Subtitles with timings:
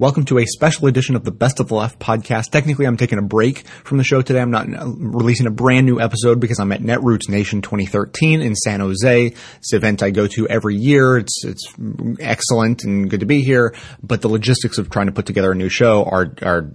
[0.00, 2.52] Welcome to a special edition of the Best of the Left podcast.
[2.52, 4.40] Technically, I'm taking a break from the show today.
[4.40, 8.80] I'm not releasing a brand new episode because I'm at Netroots Nation 2013 in San
[8.80, 9.26] Jose.
[9.26, 11.18] It's an event I go to every year.
[11.18, 11.74] It's, it's
[12.18, 15.54] excellent and good to be here, but the logistics of trying to put together a
[15.54, 16.74] new show are, are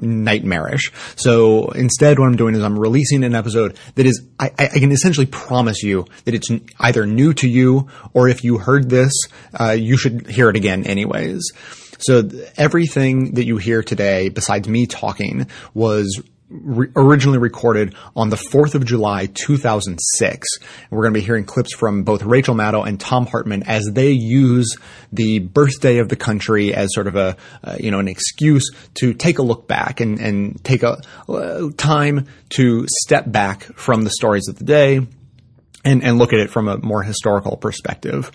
[0.00, 0.92] nightmarish.
[1.16, 4.92] So instead, what I'm doing is I'm releasing an episode that is, I, I can
[4.92, 9.10] essentially promise you that it's either new to you or if you heard this,
[9.58, 11.50] uh, you should hear it again anyways.
[11.98, 18.36] So everything that you hear today, besides me talking, was Re- originally recorded on the
[18.36, 20.46] 4th of July 2006.
[20.90, 24.12] we're going to be hearing clips from both Rachel Maddow and Thom Hartmann as they
[24.12, 24.76] use
[25.12, 29.12] the birthday of the country as sort of a, uh, you know, an excuse to
[29.12, 34.10] take a look back and, and take a uh, time to step back from the
[34.10, 35.00] stories of the day
[35.86, 38.32] and, and look at it from a more historical perspective.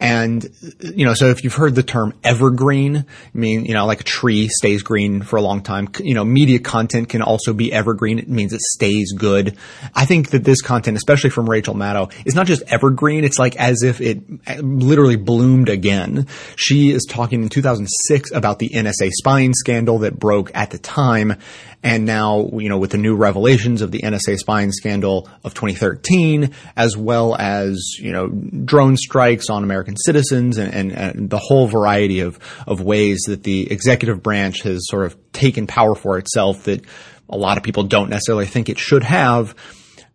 [0.00, 0.48] And,
[0.80, 4.04] you know, so if you've heard the term evergreen, I mean, you know, like a
[4.04, 8.18] tree stays green for a long time, you know, media content can also be evergreen.
[8.18, 9.56] It means it stays good.
[9.94, 13.22] I think that this content, especially from Rachel Maddow, is not just evergreen.
[13.22, 14.22] It's like as if it
[14.62, 16.26] literally bloomed again.
[16.56, 21.36] She is talking in 2006 about the NSA spying scandal that broke at the time
[21.84, 26.54] and now, you know, with the new revelations of the NSA spying scandal of 2013,
[26.74, 31.66] as well as, you know, drone strikes on American citizens and, and, and the whole
[31.66, 36.64] variety of, of ways that the executive branch has sort of taken power for itself
[36.64, 36.82] that
[37.28, 39.54] a lot of people don't necessarily think it should have.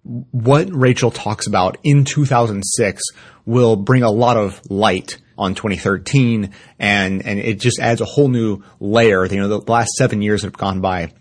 [0.02, 3.04] What Rachel talks about in 2006
[3.46, 8.28] will bring a lot of light on 2013 and, and it just adds a whole
[8.28, 9.24] new layer.
[9.28, 11.12] You know, the last seven years have gone by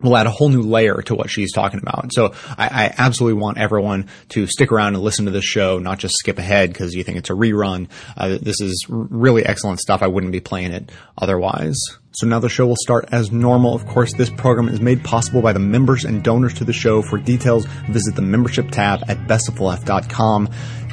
[0.00, 2.12] will add a whole new layer to what she's talking about.
[2.12, 5.98] So I, I, absolutely want everyone to stick around and listen to this show, not
[5.98, 7.88] just skip ahead because you think it's a rerun.
[8.16, 10.02] Uh, this is really excellent stuff.
[10.02, 11.76] I wouldn't be playing it otherwise.
[12.12, 13.74] So now the show will start as normal.
[13.74, 17.02] Of course, this program is made possible by the members and donors to the show.
[17.02, 20.48] For details, visit the membership tab at bestoftheleft.com.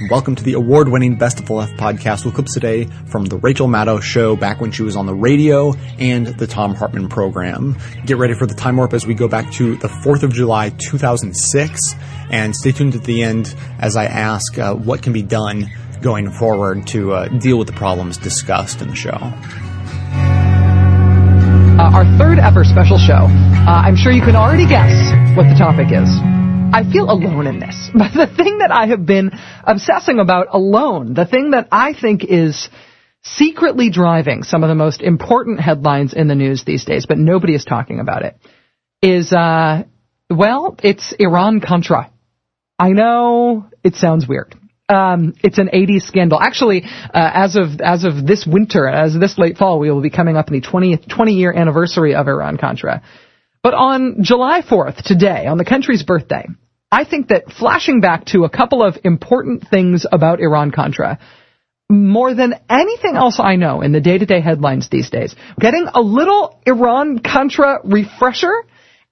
[0.10, 4.02] Welcome to the award-winning Best of Left podcast with clips today from the Rachel Maddow
[4.02, 7.78] show back when she was on the radio and the Thom Hartmann program.
[8.06, 10.70] Get ready for the time warp as we go back to the 4th of July
[10.70, 11.80] 2006
[12.30, 15.72] and stay tuned at the end as I ask uh, what can be done
[16.02, 19.34] going forward to uh, deal with the problems discussed in the show
[21.78, 23.28] uh, our third ever special show.
[23.28, 24.96] Uh, I'm sure you can already guess
[25.36, 26.08] what the topic is.
[26.72, 29.32] I feel alone in this, but the thing that I have been
[29.64, 32.70] obsessing about alone, the thing that I think is
[33.24, 37.56] secretly driving some of the most important headlines in the news these days, but nobody
[37.56, 38.38] is talking about it,
[39.02, 39.84] is, uh,
[40.30, 42.10] well, it's Iran Contra.
[42.80, 44.56] I know it sounds weird
[44.90, 46.40] um, it's an 80s scandal.
[46.40, 50.10] Actually, uh, as of as of this winter, as this late fall, we will be
[50.10, 53.02] coming up in the 20th 20 year anniversary of Iran Contra.
[53.64, 56.46] But on July 4th, today, on the country's birthday,
[56.92, 61.18] I think that flashing back to a couple of important things about Iran Contra,
[61.90, 65.88] more than anything else I know in the day to day headlines these days, getting
[65.92, 68.54] a little Iran Contra refresher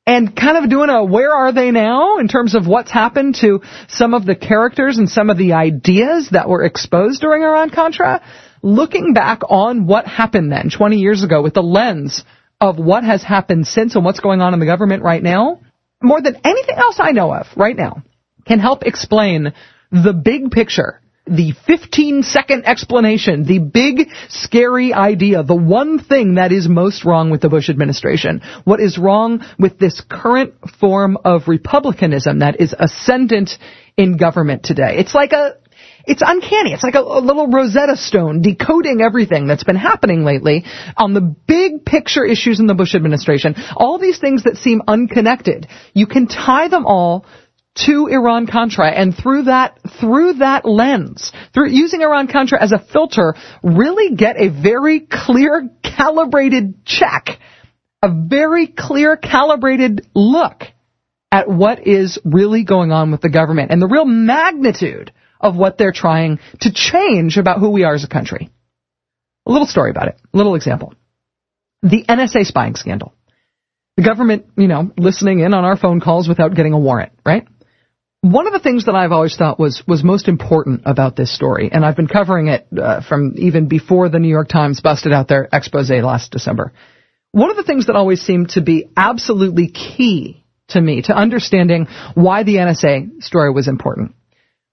[0.06, 3.62] and kind of doing a where are they now in terms of what's happened to
[3.88, 8.22] some of the characters and some of the ideas that were exposed during Iran Contra,
[8.62, 12.24] looking back on what happened then 20 years ago with the lens
[12.60, 15.62] of what has happened since and what's going on in the government right now,
[16.02, 18.04] more than anything else I know of right now,
[18.46, 19.54] can help explain
[19.92, 26.52] the big picture the 15 second explanation, the big scary idea, the one thing that
[26.52, 31.48] is most wrong with the Bush administration, what is wrong with this current form of
[31.48, 33.52] republicanism that is ascendant
[33.96, 34.96] in government today.
[34.98, 35.56] It's like a,
[36.06, 36.74] it's uncanny.
[36.74, 40.66] It's like a, a, little Rosetta Stone decoding everything that's been happening lately
[40.98, 43.56] on the big picture issues in the Bush administration.
[43.78, 45.68] All these things that seem unconnected.
[45.94, 47.26] You can tie them all
[47.76, 52.80] to Iran Contra and through that through that lens, through using Iran Contra as a
[52.80, 57.40] filter, really get a very clear calibrated check,
[58.02, 60.64] a very clear calibrated look
[61.32, 65.12] at what is really going on with the government and the real magnitude
[65.42, 68.50] of what they're trying to change about who we are as a country.
[69.46, 70.94] A little story about it, a little example.
[71.82, 73.14] The NSA spying scandal.
[73.98, 77.48] The government, you know, listening in on our phone calls without getting a warrant, right?
[78.24, 81.70] One of the things that I've always thought was was most important about this story,
[81.70, 85.28] and I've been covering it uh, from even before the New York Times busted out
[85.28, 86.72] their expose last December.
[87.34, 91.88] One of the things that always seemed to be absolutely key to me to understanding
[92.14, 94.16] why the NSA story was important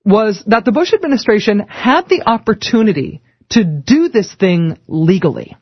[0.04, 5.56] was that the Bush administration had the opportunity to do this thing legally,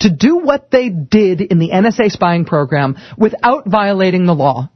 [0.00, 4.70] to do what they did in the NSA spying program without violating the law.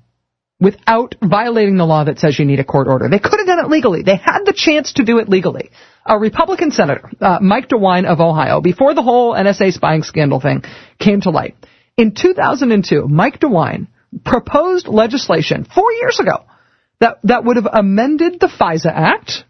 [0.61, 3.09] Without violating the law that says you need a court order.
[3.09, 4.03] They could have done it legally.
[4.03, 5.71] They had the chance to do it legally.
[6.05, 10.63] A Republican senator, uh, Mike DeWine of Ohio, before the whole NSA spying scandal thing
[10.99, 11.57] came to light,
[11.97, 13.89] in 2002, Mike DeWine
[14.25, 16.45] proposed legislation four years ago
[17.01, 19.45] that, that would have amended the FISA Act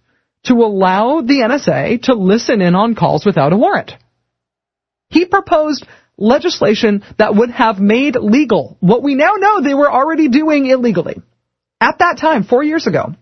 [0.44, 3.92] to allow the NSA to listen in on calls without a warrant.
[5.08, 5.86] He proposed
[6.20, 11.20] legislation that would have made legal what we now know they were already doing illegally.
[11.80, 13.14] At that time, four years ago,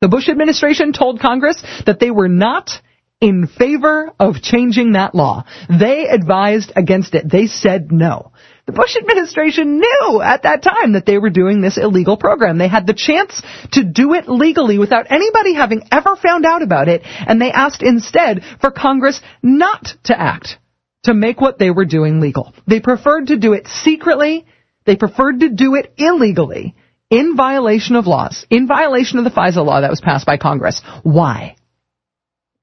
[0.00, 2.70] the Bush administration told Congress that they were not
[3.20, 5.44] in favor of changing that law.
[5.68, 7.28] They advised against it.
[7.28, 8.30] They said no.
[8.66, 12.58] The Bush administration knew at that time that they were doing this illegal program.
[12.58, 13.42] They had the chance
[13.72, 17.82] to do it legally without anybody having ever found out about it, and they asked
[17.82, 20.58] instead for Congress not to act
[21.04, 22.54] to make what they were doing legal.
[22.66, 24.46] They preferred to do it secretly.
[24.84, 26.74] They preferred to do it illegally
[27.10, 30.80] in violation of laws, in violation of the FISA law that was passed by Congress.
[31.02, 31.56] Why?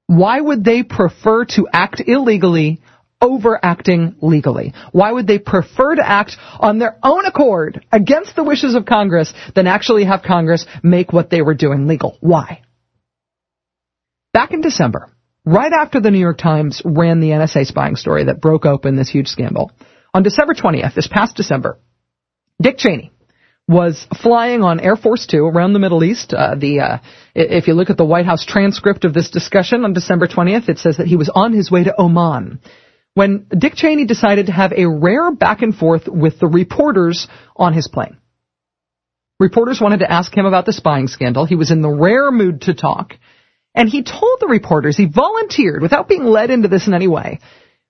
[0.06, 2.80] Why would they prefer to act illegally
[3.20, 4.72] over acting legally?
[4.92, 9.32] Why would they prefer to act on their own accord against the wishes of Congress
[9.54, 12.16] than actually have Congress make what they were doing legal?
[12.20, 12.62] Why?
[14.32, 15.10] Back in December,
[15.46, 19.08] right after the New York Times ran the NSA spying story that broke open this
[19.08, 19.70] huge scandal,
[20.12, 21.78] on December 20th, this past December,
[22.60, 23.12] Dick Cheney
[23.68, 26.32] was flying on Air Force Two around the Middle East.
[26.32, 26.98] Uh, the uh,
[27.34, 30.78] if you look at the White House transcript of this discussion on December 20th, it
[30.78, 32.60] says that he was on his way to Oman
[33.14, 37.26] when Dick Cheney decided to have a rare back and forth with the reporters
[37.56, 38.18] on his plane.
[39.40, 41.44] Reporters wanted to ask him about the spying scandal.
[41.44, 43.14] He was in the rare mood to talk.
[43.76, 47.40] And he told the reporters, he volunteered, without being led into this in any way,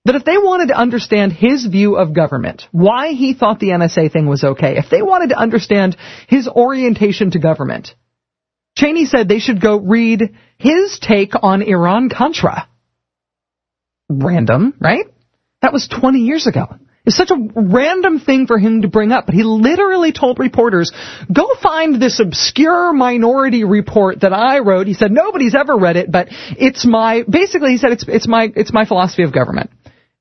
[0.03, 4.11] that if they wanted to understand his view of government, why he thought the NSA
[4.11, 5.95] thing was okay, if they wanted to understand
[6.27, 7.95] his orientation to government,
[8.77, 12.67] Cheney said they should go read his take on Iran Contra.
[14.09, 15.05] Random, right?
[15.61, 16.67] That was 20 years ago.
[17.07, 20.91] It's such a random thing for him to bring up, but he literally told reporters,
[21.31, 24.87] go find this obscure minority report that I wrote.
[24.87, 28.51] He said, nobody's ever read it, but it's my, basically he said, it's, it's my,
[28.53, 29.71] it's my philosophy of government.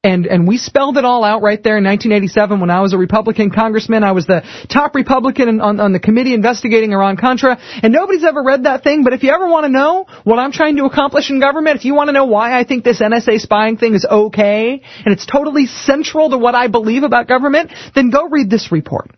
[0.06, 2.96] And, and we spelled it all out right there in 1987 when I was a
[2.96, 4.04] Republican congressman.
[4.04, 7.58] I was the top Republican on, on the committee investigating Iran Contra.
[7.82, 10.52] And nobody's ever read that thing, but if you ever want to know what I'm
[10.52, 13.40] trying to accomplish in government, if you want to know why I think this NSA
[13.40, 18.10] spying thing is okay, and it's totally central to what I believe about government, then
[18.10, 19.10] go read this report.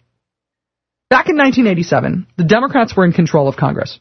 [1.11, 4.01] Back in 1987, the Democrats were in control of Congress.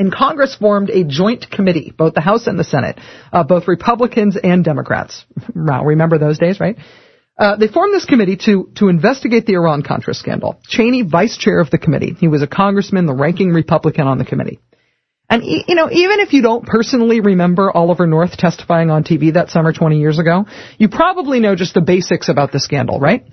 [0.00, 2.98] And Congress formed a joint committee, both the House and the Senate,
[3.34, 5.26] uh, both Republicans and Democrats.
[5.54, 6.78] Wow, remember those days, right?
[7.38, 10.58] Uh, they formed this committee to to investigate the Iran Contra scandal.
[10.66, 14.24] Cheney, vice chair of the committee, he was a congressman, the ranking Republican on the
[14.24, 14.58] committee.
[15.28, 19.50] And you know, even if you don't personally remember Oliver North testifying on TV that
[19.50, 20.46] summer 20 years ago,
[20.78, 23.26] you probably know just the basics about the scandal, right?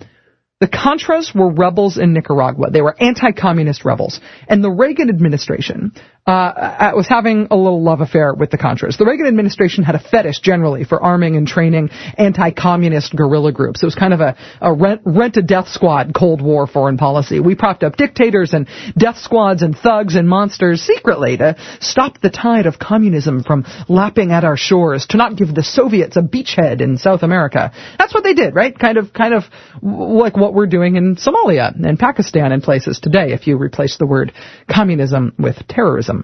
[0.59, 2.71] The Contras were rebels in Nicaragua.
[2.71, 4.19] They were anti-communist rebels.
[4.47, 5.91] And the Reagan administration
[6.27, 8.97] uh, was having a little love affair with the Contras.
[8.97, 13.81] The Reagan administration had a fetish generally for arming and training anti-communist guerrilla groups.
[13.81, 17.39] It was kind of a, a rent, rent a death squad Cold War foreign policy.
[17.39, 22.29] We propped up dictators and death squads and thugs and monsters secretly to stop the
[22.29, 26.81] tide of communism from lapping at our shores, to not give the Soviets a beachhead
[26.81, 27.71] in South America.
[27.97, 28.77] That's what they did, right?
[28.77, 29.43] Kind of, kind of
[29.81, 34.05] like what we're doing in Somalia and Pakistan and places today if you replace the
[34.05, 34.33] word
[34.67, 36.16] communism with terrorism.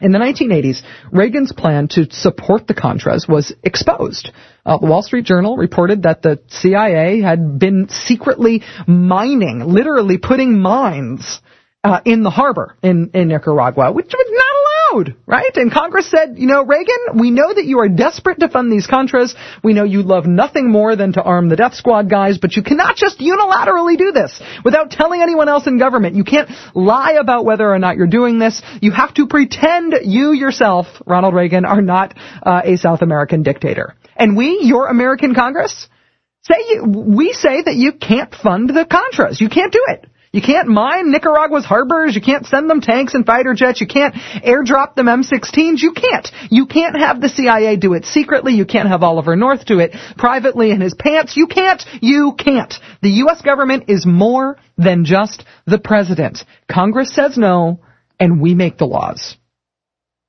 [0.00, 4.30] In the 1980s, Reagan's plan to support the Contras was exposed.
[4.64, 10.60] Uh, the Wall Street Journal reported that the CIA had been secretly mining, literally putting
[10.60, 11.40] mines
[11.82, 14.26] uh, in the harbor in, in Nicaragua, which was
[15.26, 15.56] right?
[15.56, 18.86] And Congress said, you know, Reagan, we know that you are desperate to fund these
[18.86, 19.34] Contras.
[19.62, 22.62] We know you love nothing more than to arm the death squad guys, but you
[22.62, 26.16] cannot just unilaterally do this without telling anyone else in government.
[26.16, 28.62] You can't lie about whether or not you're doing this.
[28.80, 33.94] You have to pretend you yourself, Ronald Reagan, are not uh, a South American dictator.
[34.16, 35.88] And we, your American Congress,
[36.42, 39.40] say you, we say that you can't fund the Contras.
[39.40, 40.06] You can't do it.
[40.36, 42.14] You can't mine Nicaragua's harbors.
[42.14, 43.80] You can't send them tanks and fighter jets.
[43.80, 45.80] You can't airdrop them M16s.
[45.80, 46.30] You can't.
[46.50, 48.52] You can't have the CIA do it secretly.
[48.52, 51.38] You can't have Oliver North do it privately in his pants.
[51.38, 51.82] You can't.
[52.02, 52.74] You can't.
[53.00, 53.40] The U.S.
[53.40, 56.44] government is more than just the president.
[56.70, 57.80] Congress says no,
[58.20, 59.38] and we make the laws.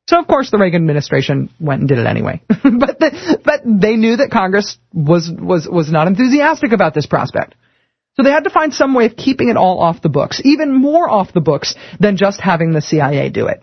[0.07, 2.41] So of course the Reagan administration went and did it anyway.
[2.47, 7.55] but the, but they knew that Congress was was was not enthusiastic about this prospect.
[8.17, 10.73] So they had to find some way of keeping it all off the books, even
[10.73, 13.61] more off the books than just having the CIA do it.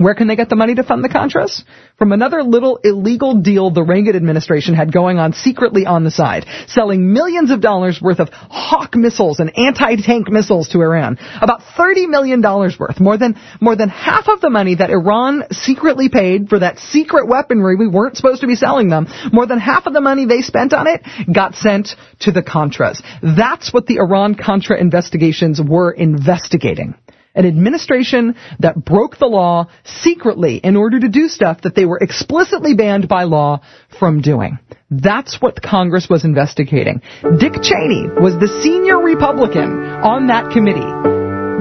[0.00, 1.64] Where can they get the money to fund the Contras?
[1.98, 6.46] From another little illegal deal the Reagan administration had going on secretly on the side,
[6.68, 11.18] selling millions of dollars worth of Hawk missiles and anti-tank missiles to Iran.
[11.42, 16.08] About $30 million worth, more than, more than half of the money that Iran secretly
[16.08, 19.86] paid for that secret weaponry we weren't supposed to be selling them, more than half
[19.86, 21.02] of the money they spent on it
[21.34, 21.88] got sent
[22.20, 23.02] to the Contras.
[23.20, 26.94] That's what the Iran-Contra investigations were investigating
[27.38, 31.98] an administration that broke the law secretly in order to do stuff that they were
[31.98, 33.60] explicitly banned by law
[33.98, 34.58] from doing.
[34.90, 37.00] That's what Congress was investigating.
[37.38, 40.80] Dick Cheney was the senior Republican on that committee.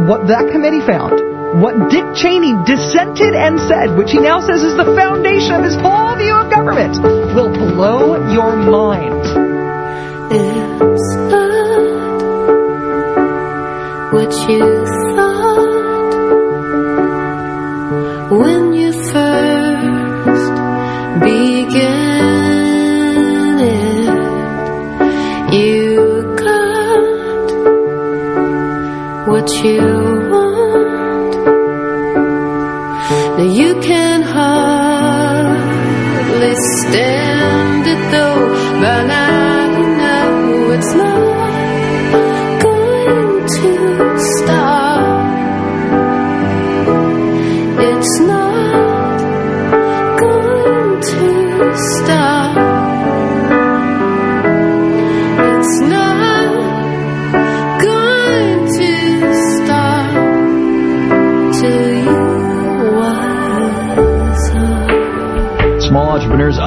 [0.09, 4.75] What that committee found, what Dick Cheney dissented and said, which he now says is
[4.77, 6.97] the foundation of his whole view of government,
[7.37, 9.21] will blow your mind.
[10.33, 11.07] It's
[14.13, 14.96] what you
[29.47, 29.79] what you
[30.31, 31.35] want.
[33.37, 35.75] Now you can hardly
[36.81, 38.56] stand it though.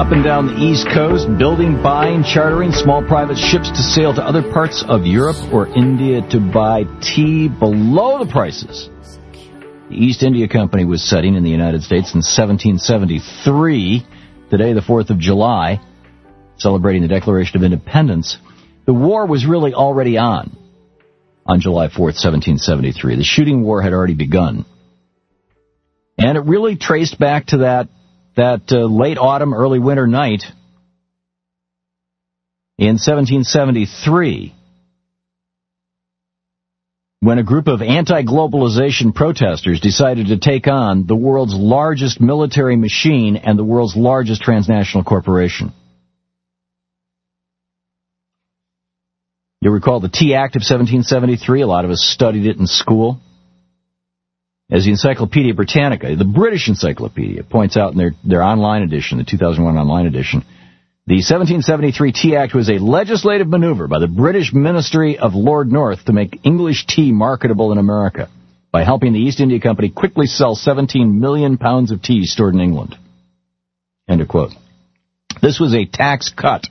[0.01, 4.23] Up and down the East Coast building, buying, chartering small private ships to sail to
[4.23, 8.89] other parts of Europe or India to buy tea below the prices
[9.91, 14.07] the East India Company was setting in the United States in 1773.
[14.49, 15.81] Today, the 4th of July,
[16.57, 18.37] celebrating the Declaration of Independence.
[18.85, 20.57] The war was really already on
[21.45, 23.17] on July 4th, 1773.
[23.17, 24.65] The shooting war had already begun.
[26.17, 27.89] And it really traced back to that
[28.35, 30.43] that uh, late autumn, early winter night
[32.77, 34.55] in 1773
[37.19, 43.35] when a group of anti-globalization protesters decided to take on the world's largest military machine
[43.35, 45.71] and the world's largest transnational corporation.
[49.61, 51.61] You'll recall the Tea Act of 1773.
[51.61, 53.19] A lot of us studied it in school.
[54.71, 59.25] As the Encyclopedia Britannica, the British Encyclopedia, points out in their, their online edition, the
[59.25, 60.45] 2001 online edition,
[61.07, 66.05] the 1773 Tea Act was a legislative maneuver by the British Ministry of Lord North
[66.05, 68.29] to make English tea marketable in America
[68.71, 72.61] by helping the East India Company quickly sell 17 million pounds of tea stored in
[72.61, 72.95] England.
[74.07, 74.51] End of quote.
[75.41, 76.67] This was a tax cut.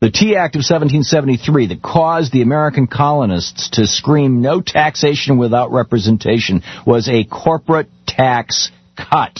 [0.00, 5.72] The Tea Act of 1773 that caused the American colonists to scream no taxation without
[5.72, 9.38] representation was a corporate tax cut.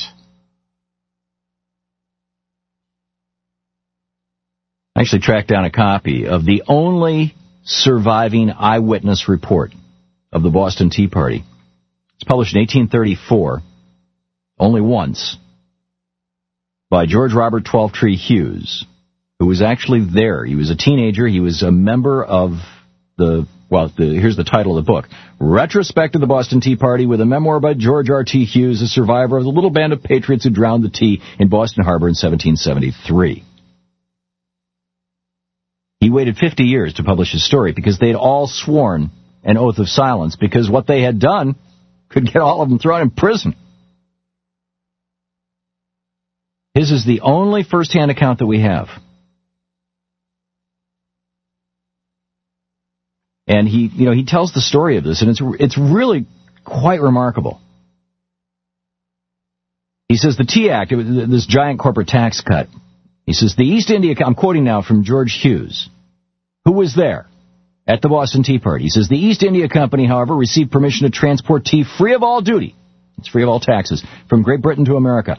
[4.94, 7.34] I actually tracked down a copy of the only
[7.64, 9.72] surviving eyewitness report
[10.32, 11.44] of the Boston Tea Party.
[12.14, 13.60] It's published in 1834,
[14.58, 15.36] only once,
[16.88, 18.86] by George Robert Twelves Hewes,
[19.38, 20.44] who was actually there.
[20.44, 21.26] He was a teenager.
[21.26, 22.52] He was a member of
[23.18, 25.06] the, well, the, here's the title of the book.
[25.38, 28.44] Retrospect of the Boston Tea Party with a memoir by George R.T.
[28.44, 31.84] Hewes, a survivor of the little band of patriots who drowned the tea in Boston
[31.84, 33.44] Harbor in 1773.
[36.00, 39.10] He waited 50 years to publish his story because they'd all sworn
[39.42, 41.56] an oath of silence because what they had done
[42.08, 43.54] could get all of them thrown in prison.
[46.74, 48.88] His is the only first-hand account that we have.
[53.46, 56.26] And he, you know, he tells the story of this, and it's it's really
[56.64, 57.60] quite remarkable.
[60.08, 62.68] He says the Tea Act, this giant corporate tax cut.
[63.24, 64.14] He says the East India.
[64.24, 65.88] I'm quoting now from George Hewes,
[66.64, 67.26] who was there
[67.86, 68.84] at the Boston Tea Party.
[68.84, 72.40] He says the East India Company, however, received permission to transport tea free of all
[72.40, 72.74] duty.
[73.18, 75.38] It's free of all taxes from Great Britain to America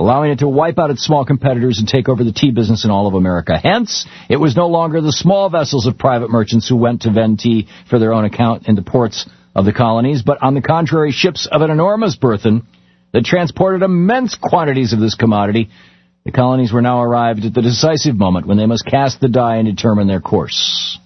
[0.00, 2.90] allowing it to wipe out its small competitors and take over the tea business in
[2.90, 3.58] all of America.
[3.62, 7.38] Hence, it was no longer the small vessels of private merchants who went to vend
[7.38, 11.12] tea for their own account in the ports of the colonies, but on the contrary,
[11.12, 12.66] ships of an enormous burthen
[13.12, 15.68] that transported immense quantities of this commodity,
[16.24, 19.56] the colonies were now arrived at the decisive moment when they must cast the die
[19.56, 20.98] and determine their course.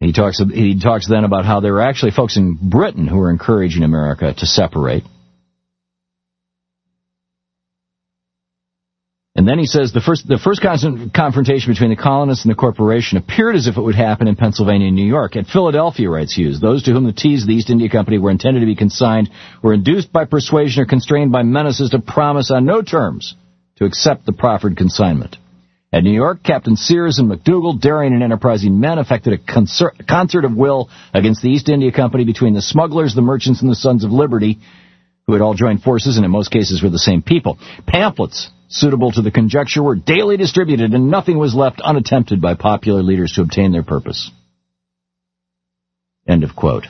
[0.00, 3.30] He talks, he talks then about how there were actually folks in Britain who were
[3.30, 5.02] encouraging America to separate.
[9.34, 13.18] And then he says the first, the first confrontation between the colonists and the corporation
[13.18, 15.36] appeared as if it would happen in Pennsylvania and New York.
[15.36, 18.32] At Philadelphia, writes Hewes, those to whom the teas of the East India Company were
[18.32, 19.30] intended to be consigned
[19.62, 23.34] were induced by persuasion or constrained by menaces to promise on no terms
[23.76, 25.36] to accept the proffered consignment.
[25.90, 30.44] At New York, Captain Sears and McDougall, daring and enterprising men, effected a concert, concert
[30.44, 34.04] of will against the East India Company between the smugglers, the merchants, and the Sons
[34.04, 34.58] of Liberty,
[35.26, 37.58] who had all joined forces and in most cases were the same people.
[37.86, 43.02] Pamphlets suitable to the conjecture were daily distributed and nothing was left unattempted by popular
[43.02, 44.30] leaders to obtain their purpose.
[46.26, 46.84] End of quote.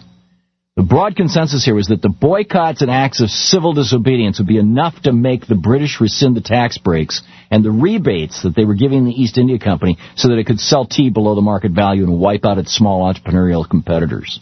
[0.79, 4.59] The broad consensus here was that the boycotts and acts of civil disobedience would be
[4.59, 7.21] enough to make the British rescind the tax breaks
[7.51, 10.61] and the rebates that they were giving the East India Company so that it could
[10.61, 14.39] sell tea below the market value and wipe out its small entrepreneurial competitors.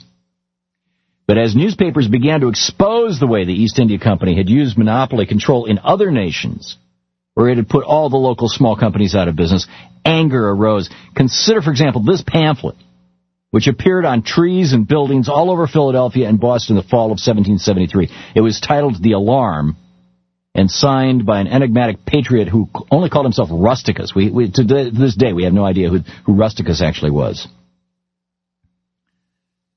[1.27, 5.25] But as newspapers began to expose the way the East India Company had used monopoly
[5.25, 6.77] control in other nations,
[7.33, 9.67] where it had put all the local small companies out of business,
[10.05, 10.91] anger arose.
[11.15, 12.77] Consider, for example, this pamphlet,
[13.57, 17.17] which appeared on trees and buildings all over Philadelphia and Boston in the fall of
[17.17, 18.11] 1773.
[18.35, 19.79] It was titled The Alarm
[20.55, 24.15] and signed by an enigmatic patriot who only called himself Rusticus.
[24.15, 27.49] We, we, to this day, we have no idea who, who Rusticus actually was.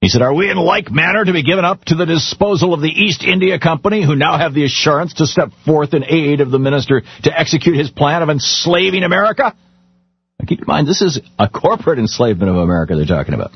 [0.01, 2.81] He said, Are we in like manner to be given up to the disposal of
[2.81, 6.51] the East India Company, who now have the assurance to step forth in aid of
[6.51, 9.55] the minister to execute his plan of enslaving America?
[10.37, 13.51] Now keep in mind, this is a corporate enslavement of America they're talking about.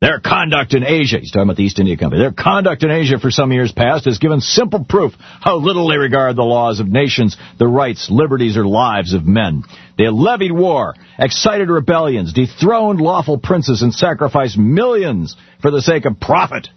[0.00, 3.18] Their conduct in Asia, he's talking about the East India Company, their conduct in Asia
[3.18, 6.88] for some years past has given simple proof how little they regard the laws of
[6.88, 9.62] nations, the rights, liberties, or lives of men.
[9.98, 16.18] They levied war, excited rebellions, dethroned lawful princes, and sacrificed millions for the sake of
[16.18, 16.68] profit.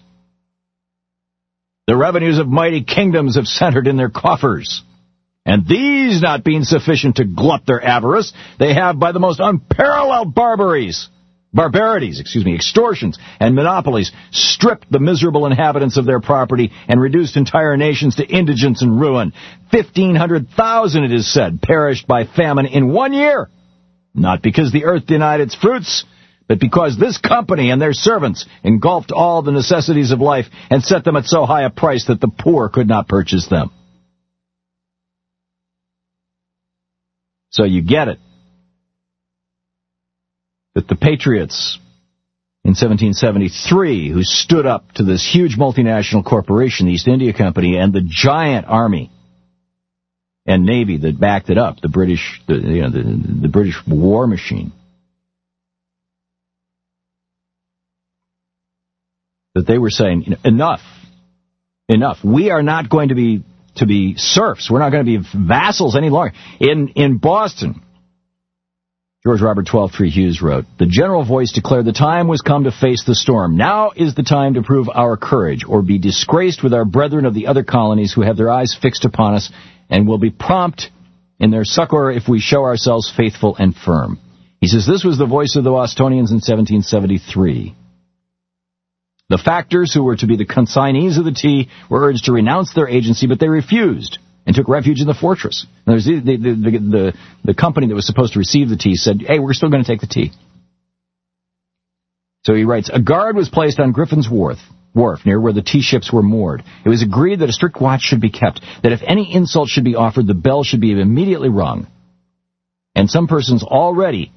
[1.88, 4.84] The revenues of mighty kingdoms have centered in their coffers.
[5.46, 10.36] And these not being sufficient to glut their avarice, they have by the most unparalleled
[10.36, 11.08] barbaries
[11.54, 17.38] barbarities, excuse me, extortions, and monopolies stripped the miserable inhabitants of their property and reduced
[17.38, 19.34] entire nations to indigence and ruin.
[19.72, 23.50] 1,500,000, it is said, perished by famine in one year.
[24.14, 26.06] Not because the earth denied its fruits,
[26.48, 31.04] but because this company and their servants engulfed all the necessities of life and set
[31.04, 33.72] them at so high a price that the poor could not purchase them.
[37.50, 38.20] So you get it
[40.88, 41.80] that the Patriots
[42.66, 47.94] in 1773, who stood up to this huge multinational corporation, the East India Company, and
[47.94, 49.12] the giant army
[50.46, 53.04] and navy that backed it up, the British, the, you know, the,
[53.44, 54.72] the British war machine,
[59.56, 60.82] that they were saying enough,
[61.88, 62.18] enough.
[62.24, 63.44] We are not going to be
[63.76, 64.70] to be serfs.
[64.70, 66.34] We're not going to be vassals any longer.
[66.60, 67.82] In in Boston,
[69.26, 73.06] George Robert Twelves Hewes wrote, The general voice declared the time was come to face
[73.06, 73.56] the storm.
[73.56, 77.34] Now is the time to prove our courage, or be disgraced with our brethren of
[77.34, 79.50] the other colonies who have their eyes fixed upon us,
[79.90, 80.90] and will be prompt
[81.40, 84.20] in their succor if we show ourselves faithful and firm.
[84.60, 87.74] He says this was the voice of the Bostonians in 1773.
[89.30, 92.74] The factors who were to be the consignees of the tea were urged to renounce
[92.74, 95.66] their agency, but they refused and took refuge in the fortress.
[95.86, 99.54] The, the, the, the, company that was supposed to receive the tea said, hey, we're
[99.54, 100.32] still going to take the tea.
[102.44, 104.58] So he writes, a guard was placed on Griffin's Wharf,
[104.94, 106.64] wharf near where the tea ships were moored.
[106.86, 109.86] It was agreed that a strict watch should be kept, that if any insult should
[109.86, 111.88] be offered, the bell should be immediately rung.
[112.96, 114.32] And some persons all ready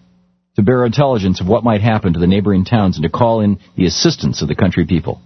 [0.55, 3.59] to bear intelligence of what might happen to the neighboring towns and to call in
[3.77, 5.21] the assistance of the country people.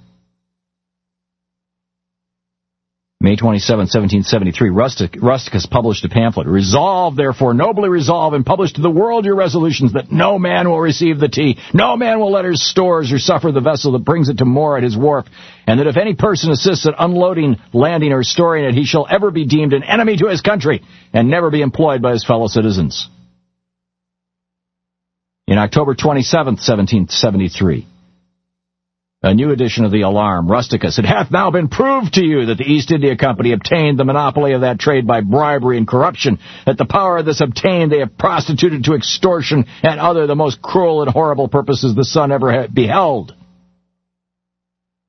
[3.23, 6.47] May 27, 1773, Rustic, Rusticus published a pamphlet.
[6.47, 10.81] Resolve, therefore, nobly resolve, and publish to the world your resolutions that no man will
[10.81, 14.31] receive the tea, no man will let his stores or suffer the vessel that brings
[14.31, 15.27] it to moor at his wharf,
[15.67, 19.31] and that if any person assists at unloading, landing, or storing it, he shall ever
[19.31, 23.07] be deemed an enemy to his country, and never be employed by his fellow citizens.
[25.47, 27.87] In October 27, 1773,
[29.23, 30.99] a new edition of the Alarm, Rusticus.
[30.99, 34.55] It hath now been proved to you that the East India Company obtained the monopoly
[34.55, 38.85] of that trade by bribery and corruption, that the power thus obtained they have prostituted
[38.85, 43.35] to extortion and other the most cruel and horrible purposes the sun ever beheld.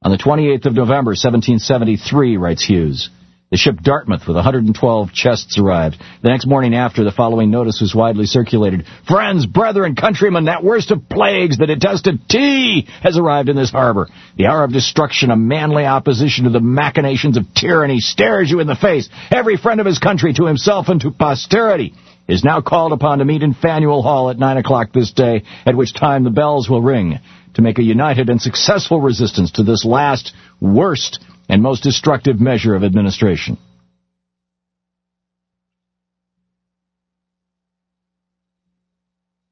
[0.04, 3.10] On the 28th of November, 1773, writes Hewes,
[3.52, 5.98] the ship Dartmouth with 112 chests arrived.
[6.22, 8.86] The next morning after, the following notice was widely circulated.
[9.06, 14.08] Friends, brethren, countrymen, that worst of plagues, the detested tea, has arrived in this harbor.
[14.38, 18.68] The hour of destruction, a manly opposition to the machinations of tyranny, stares you in
[18.68, 19.10] the face.
[19.30, 21.94] Every friend of his country, to himself and to posterity,
[22.30, 25.76] is now called upon to meet in Faneuil Hall at 9 o'clock this day, at
[25.76, 27.20] which time the bells will ring,
[27.56, 31.20] to make a united and successful resistance to this last, worst,
[31.52, 33.58] and most destructive measure of administration.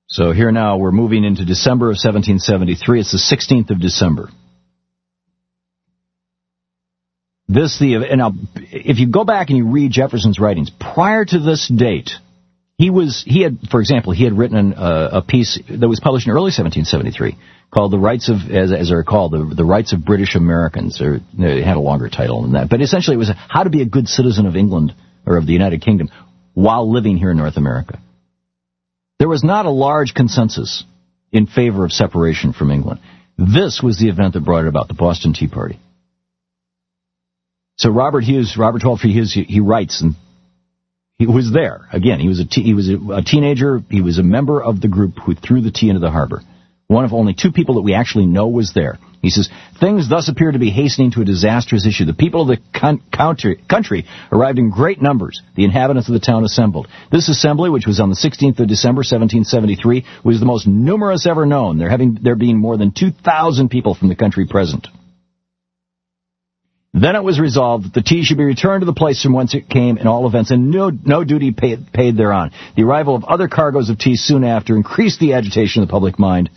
[0.08, 3.02] So here now we're moving into December of 1773.
[3.02, 4.30] It's the 16th of December.
[7.50, 11.40] This the and now, if you go back and you read Jefferson's writings prior to
[11.40, 12.12] this date,
[12.78, 16.00] he was he had, for example, he had written an, uh, a piece that was
[16.00, 17.38] published in early 1773
[17.72, 21.02] called "The Rights of," as, as they're called, the, the Rights of British Americans.
[21.02, 23.82] Or it had a longer title than that, but essentially it was how to be
[23.82, 24.94] a good citizen of England
[25.26, 26.10] or of the United Kingdom
[26.54, 28.00] while living here in North America.
[29.20, 30.84] There was not a large consensus
[31.32, 33.02] in favor of separation from England.
[33.38, 35.80] This was the event that brought it about, the Boston Tea Party.
[37.78, 40.16] So Robert Hewes, Robert Walter Hewes, he, he writes and
[41.18, 41.88] he was there.
[41.92, 43.82] Again, he was a te- he was a, a teenager.
[43.90, 46.42] He was a member of the group who threw the tea into the harbor.
[46.90, 48.98] One of only two people that we actually know was there.
[49.22, 49.48] He says,
[49.80, 52.06] things thus appear to be hastening to a disastrous issue.
[52.06, 55.40] The people of the con- country, country arrived in great numbers.
[55.56, 56.88] The inhabitants of the town assembled.
[57.12, 61.46] This assembly, which was on the 16th of December, 1773, was the most numerous ever
[61.46, 64.88] known, there having there being more than 2,000 people from the country present.
[66.92, 69.54] Then it was resolved that the tea should be returned to the place from whence
[69.54, 72.50] it came in all events, and no, no duty paid, paid thereon.
[72.76, 76.18] The arrival of other cargoes of tea soon after increased the agitation of the public
[76.18, 76.50] mind.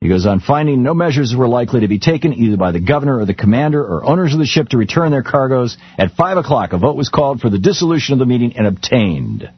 [0.00, 3.18] He goes on, finding no measures were likely to be taken either by the governor
[3.18, 5.76] or the commander or owners of the ship to return their cargoes.
[5.98, 9.50] At five o'clock, a vote was called for the dissolution of the meeting and obtained.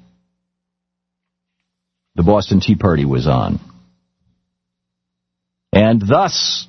[2.17, 3.61] The Boston Tea Party was on.
[5.73, 6.67] And thus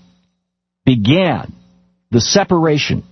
[0.85, 1.51] began
[2.11, 3.03] the separation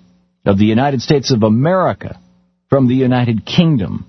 [0.45, 2.19] of the United States of America
[2.69, 4.05] from the United Kingdom.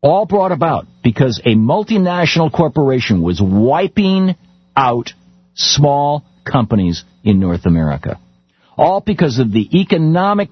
[0.00, 4.34] All brought about because a multinational corporation was wiping
[4.76, 5.10] out
[5.54, 8.20] small companies in North America.
[8.76, 10.50] All because of the economic,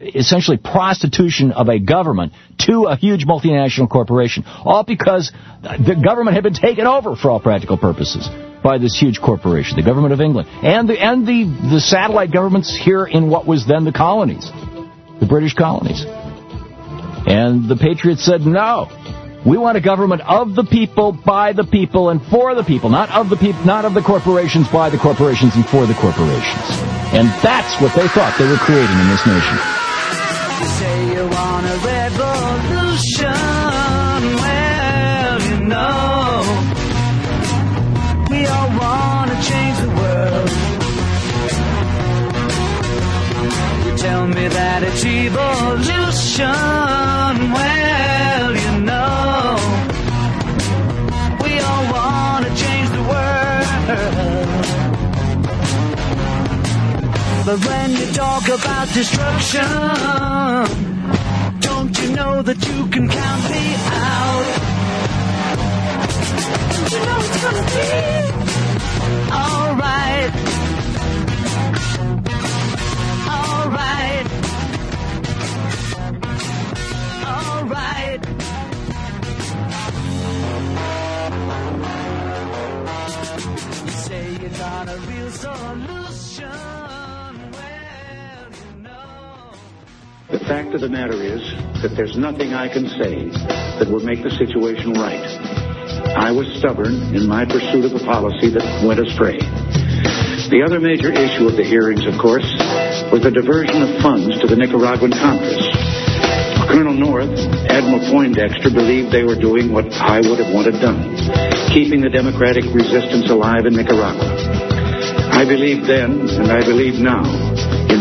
[0.00, 2.32] essentially prostitution of a government
[2.66, 4.44] to a huge multinational corporation.
[4.46, 5.32] All because
[5.62, 8.28] the government had been taken over for all practical purposes
[8.62, 12.76] by this huge corporation, the government of England, and the and the, the satellite governments
[12.76, 14.50] here in what was then the colonies,
[15.20, 16.04] the British colonies.
[17.26, 18.88] And the Patriots said no.
[19.46, 23.10] We want a government of the people, by the people, and for the people, not
[23.10, 26.66] of the people, not of the corporations, by the corporations, and for the corporations.
[27.14, 29.58] And that's what they thought they were creating in this nation.
[33.22, 33.27] You
[57.48, 59.64] But when you talk about destruction,
[61.60, 64.44] don't you know that you can count me out?
[66.74, 67.88] Don't you know it's gonna be
[69.32, 70.32] alright?
[73.32, 74.26] Alright.
[77.32, 78.22] Alright.
[83.86, 85.97] You say you got a real solution.
[90.48, 91.44] Fact of the matter is
[91.84, 93.28] that there's nothing I can say
[93.76, 95.20] that will make the situation right.
[96.16, 99.36] I was stubborn in my pursuit of a policy that went astray.
[100.48, 102.48] The other major issue of the hearings, of course,
[103.12, 105.68] was the diversion of funds to the Nicaraguan Contras.
[106.64, 107.36] Colonel North,
[107.68, 111.12] Admiral Poindexter believed they were doing what I would have wanted done,
[111.76, 114.32] keeping the democratic resistance alive in Nicaragua.
[115.28, 117.47] I believed then, and I believe now,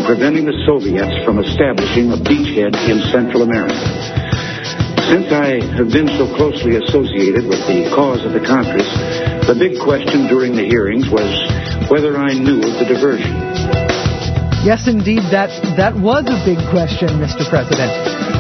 [0.08, 3.76] preventing the Soviets from establishing a beachhead in Central America.
[5.12, 8.88] Since I have been so closely associated with the cause of the Contras,
[9.52, 11.28] the big question during the hearings was
[11.92, 13.36] whether I knew of the diversion.
[14.64, 17.44] Yes, indeed, that that was a big question, Mr.
[17.44, 17.92] President.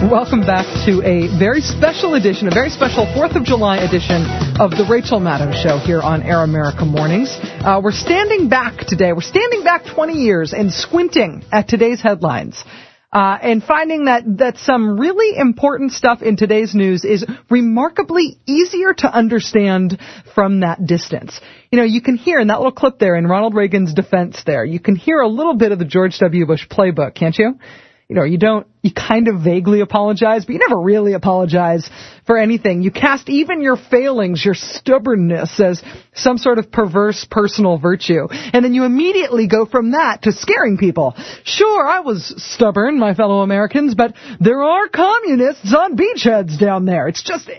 [0.07, 4.23] Welcome back to a very special edition, a very special 4th of July edition
[4.55, 7.35] of the Rachel Maddow Show here on Air America Mornings.
[7.67, 9.11] Uh, we're standing back today.
[9.11, 12.63] We're standing back 20 years and squinting at today's headlines.
[13.11, 18.93] Uh, and finding that, that some really important stuff in today's news is remarkably easier
[18.93, 19.99] to understand
[20.33, 21.41] from that distance.
[21.69, 24.63] You know, you can hear in that little clip there in Ronald Reagan's defense there,
[24.63, 26.45] you can hear a little bit of the George W.
[26.45, 27.59] Bush playbook, can't you?
[28.09, 31.89] You know, you don't, you kind of vaguely apologize, but you never really apologize
[32.25, 32.81] for anything.
[32.81, 38.27] You cast even your failings, your stubbornness as some sort of perverse personal virtue.
[38.31, 41.15] And then you immediately go from that to scaring people.
[41.43, 47.09] Sure, I was stubborn, my fellow Americans, but there are communists on beachheads down there.
[47.09, 47.49] It's just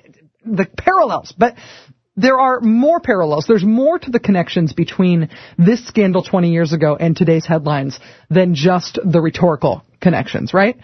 [0.47, 1.35] the parallels.
[1.37, 1.57] But
[2.19, 3.47] there are more parallels.
[3.47, 8.57] There's more to the connections between this scandal 20 years ago and today's headlines than
[8.57, 10.77] just the rhetorical connections, right?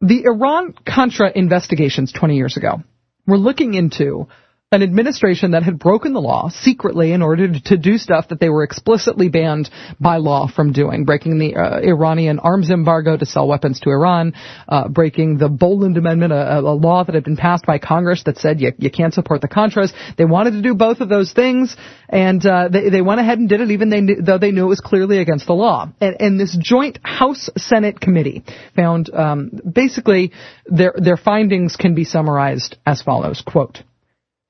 [0.00, 2.82] The Iran Contra investigations 20 years ago
[3.26, 4.28] were looking into
[4.72, 8.48] an administration that had broken the law secretly in order to do stuff that they
[8.48, 9.68] were explicitly banned
[10.00, 14.32] by law from doing, breaking the uh, Iranian arms embargo to sell weapons to Iran,
[14.66, 18.38] uh, breaking the Boland Amendment, a, a, law that had been passed by Congress that
[18.38, 19.92] said you, you can't support the Contras.
[20.16, 21.76] They wanted to do both of those things,
[22.08, 24.64] and uh, they, they went ahead and did it, even they knew, though they knew
[24.64, 25.90] it was clearly against the law.
[26.00, 28.42] And, and this joint House-Senate committee
[28.74, 30.32] found um, basically
[30.64, 33.82] their their findings can be summarized as follows: "Quote."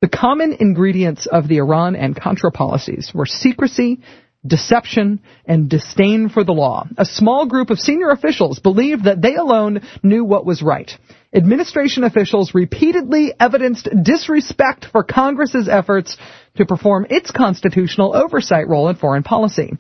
[0.03, 4.01] The common ingredients of the Iran and Contra policies were secrecy,
[4.45, 6.89] deception, and disdain for the law.
[6.99, 10.91] A small group of senior officials believed that they alone knew what was right.
[11.33, 16.17] Administration officials repeatedly evidenced disrespect for Congress's efforts
[16.57, 19.71] to perform its constitutional oversight role in foreign policy.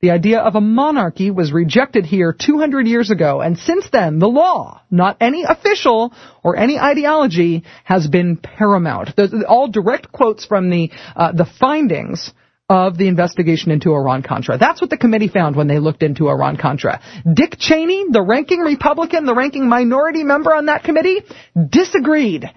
[0.00, 4.28] The idea of a monarchy was rejected here 200 years ago, and since then, the
[4.28, 6.12] law, not any official
[6.44, 9.16] or any ideology, has been paramount.
[9.16, 12.32] There's all direct quotes from the uh, the findings
[12.68, 14.56] of the investigation into Iran Contra.
[14.56, 17.00] That's what the committee found when they looked into Iran Contra.
[17.34, 21.22] Dick Cheney, the ranking Republican, the ranking minority member on that committee,
[21.56, 22.48] disagreed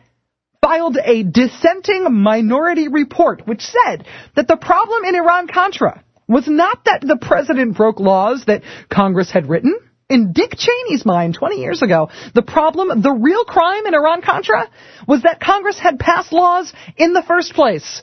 [0.63, 6.85] filed a dissenting minority report which said that the problem in Iran Contra was not
[6.85, 9.77] that the president broke laws that Congress had written.
[10.09, 14.69] In Dick Cheney's mind 20 years ago, the problem, the real crime in Iran-Contra
[15.07, 18.01] was that Congress had passed laws in the first place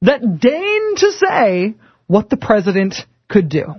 [0.00, 1.74] that deigned to say
[2.06, 2.94] what the president
[3.28, 3.74] could do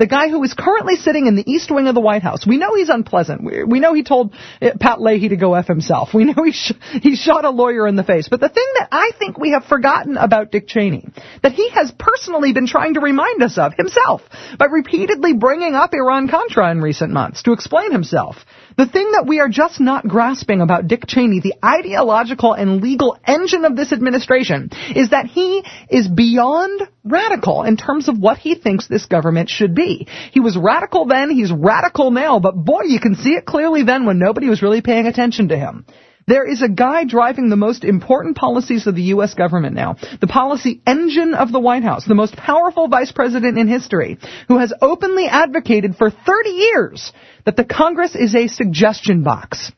[0.00, 2.46] the guy who is currently sitting in the east wing of the White House.
[2.46, 3.44] We know he's unpleasant.
[3.44, 6.14] We, we know he told uh, Pat Leahy to go F himself.
[6.14, 8.26] We know he, sh- he shot a lawyer in the face.
[8.28, 11.06] But the thing that I think we have forgotten about Dick Cheney,
[11.42, 14.22] that he has personally been trying to remind us of himself
[14.58, 18.36] by repeatedly bringing up Iran-Contra in recent months to explain himself,
[18.76, 23.18] the thing that we are just not grasping about Dick Cheney, the ideological and legal
[23.26, 28.54] engine of this administration, is that he is beyond radical in terms of what he
[28.54, 30.06] thinks this government should be.
[30.32, 34.06] He was radical then, he's radical now, but boy, you can see it clearly then
[34.06, 35.86] when nobody was really paying attention to him.
[36.26, 39.34] There is a guy driving the most important policies of the U.S.
[39.34, 43.68] government now, the policy engine of the White House, the most powerful vice president in
[43.68, 47.12] history, who has openly advocated for 30 years
[47.46, 49.72] that the Congress is a suggestion box.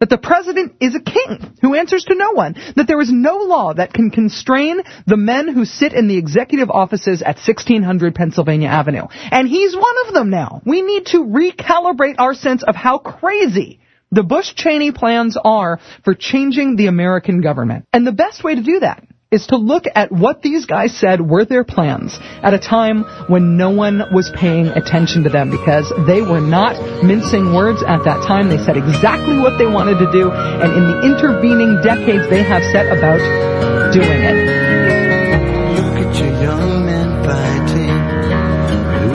[0.00, 2.56] That the president is a king who answers to no one.
[2.74, 6.70] That there is no law that can constrain the men who sit in the executive
[6.70, 9.06] offices at 1600 Pennsylvania Avenue.
[9.30, 10.60] And he's one of them now.
[10.66, 13.78] We need to recalibrate our sense of how crazy
[14.12, 17.86] the Bush-Cheney plans are for changing the American government.
[17.92, 21.18] And the best way to do that is to look at what these guys said
[21.18, 25.90] were their plans at a time when no one was paying attention to them because
[26.06, 28.50] they were not mincing words at that time.
[28.50, 32.62] They said exactly what they wanted to do, and in the intervening decades, they have
[32.76, 33.24] set about
[33.96, 34.36] doing it.
[35.80, 37.96] Look at your young men fighting.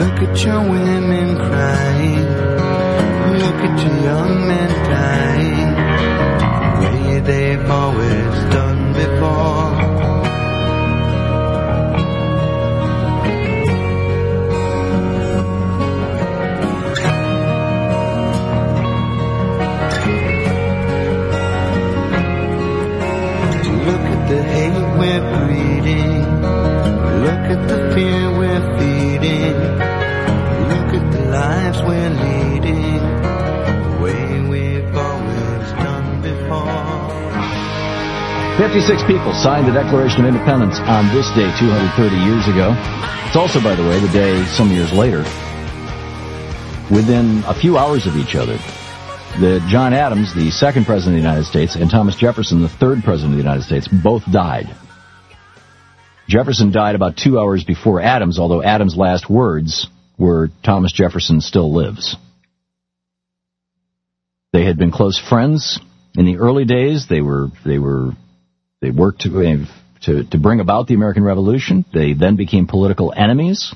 [0.02, 0.87] Look at your women
[38.58, 42.74] 56 people signed the Declaration of Independence on this day 230 years ago.
[43.30, 45.22] It's also, by the way, the day some years later,
[46.90, 48.56] within a few hours of each other,
[49.38, 53.04] that John Adams, the second president of the United States, and Thomas Jefferson, the third
[53.04, 54.66] president of the United States, both died.
[56.28, 59.86] Jefferson died about two hours before Adams, although Adams' last words
[60.18, 62.16] were Thomas Jefferson still lives.
[64.52, 65.78] They had been close friends
[66.16, 67.06] in the early days.
[67.08, 68.14] They were they were
[68.80, 69.64] they worked to eh,
[70.02, 71.84] to, to bring about the American Revolution.
[71.92, 73.74] They then became political enemies.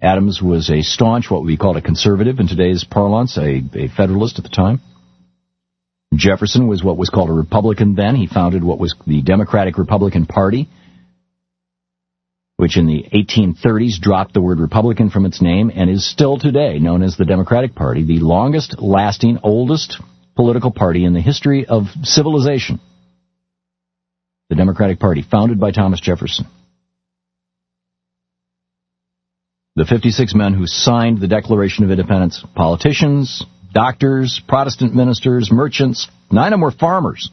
[0.00, 4.38] Adams was a staunch, what we call a conservative in today's parlance, a, a Federalist
[4.38, 4.80] at the time.
[6.14, 8.14] Jefferson was what was called a Republican then.
[8.14, 10.68] He founded what was the Democratic Republican Party,
[12.56, 16.78] which in the 1830s dropped the word Republican from its name and is still today
[16.78, 20.00] known as the Democratic Party, the longest lasting, oldest
[20.36, 22.80] political party in the history of civilization.
[24.48, 26.46] The Democratic Party, founded by Thomas Jefferson.
[29.76, 36.46] The 56 men who signed the Declaration of Independence, politicians, doctors, Protestant ministers, merchants, nine
[36.46, 37.30] of them were farmers.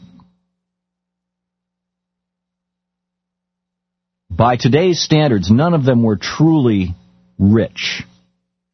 [4.29, 6.93] By today's standards, none of them were truly
[7.39, 8.03] rich.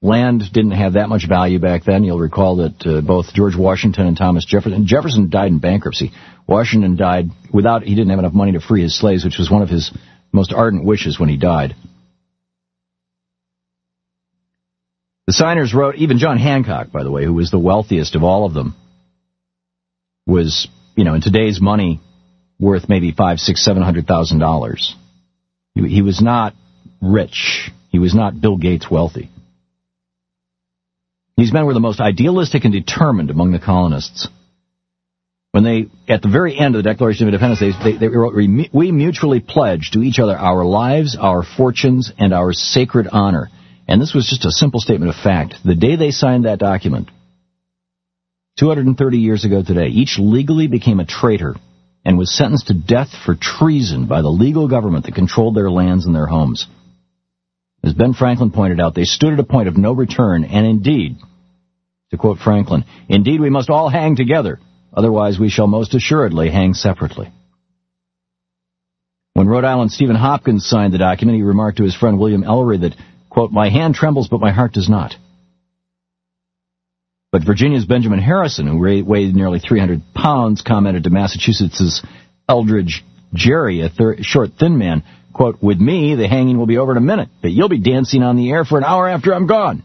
[0.04, 2.04] Land didn't have that much value back then.
[2.04, 6.12] You'll recall that uh, both George Washington and Thomas Jefferson, Jefferson died in bankruptcy.
[6.48, 9.62] Washington died without, he didn't have enough money to free his slaves, which was one
[9.62, 9.96] of his
[10.32, 11.76] most ardent wishes when he died.
[15.28, 18.46] The signers wrote, even John Hancock, by the way, who was the wealthiest of all
[18.46, 18.76] of them,
[20.26, 22.00] was, you know, in today's money,
[22.60, 24.96] worth maybe five, six, seven hundred thousand dollars.
[25.76, 26.54] He, he was not
[27.02, 27.70] rich.
[27.90, 29.30] He was not Bill Gates wealthy.
[31.42, 34.28] These men were the most idealistic and determined among the colonists.
[35.52, 38.92] When they, at the very end of the Declaration of Independence, they, they, wrote, we
[38.92, 43.50] mutually pledge to each other our lives, our fortunes, and our sacred honor
[43.92, 45.56] and this was just a simple statement of fact.
[45.66, 47.10] The day they signed that document,
[48.58, 51.56] 230 years ago today, each legally became a traitor
[52.06, 56.06] and was sentenced to death for treason by the legal government that controlled their lands
[56.06, 56.68] and their homes.
[57.84, 61.18] As Ben Franklin pointed out, they stood at a point of no return, and indeed,
[62.12, 64.60] to quote Franklin, indeed we must all hang together,
[64.94, 67.32] otherwise we shall most assuredly hang separately.
[69.34, 72.78] When Rhode Island Stephen Hopkins signed the document, he remarked to his friend William Ellery
[72.80, 72.96] that
[73.32, 75.16] Quote, my hand trembles, but my heart does not.
[77.32, 82.06] But Virginia's Benjamin Harrison, who weighed nearly 300 pounds, commented to Massachusetts's
[82.50, 86.92] Elbridge Gerry, a thir- short, thin man, quote, with me, the hanging will be over
[86.92, 89.48] in a minute, but you'll be dancing on the air for an hour after I'm
[89.48, 89.82] gone.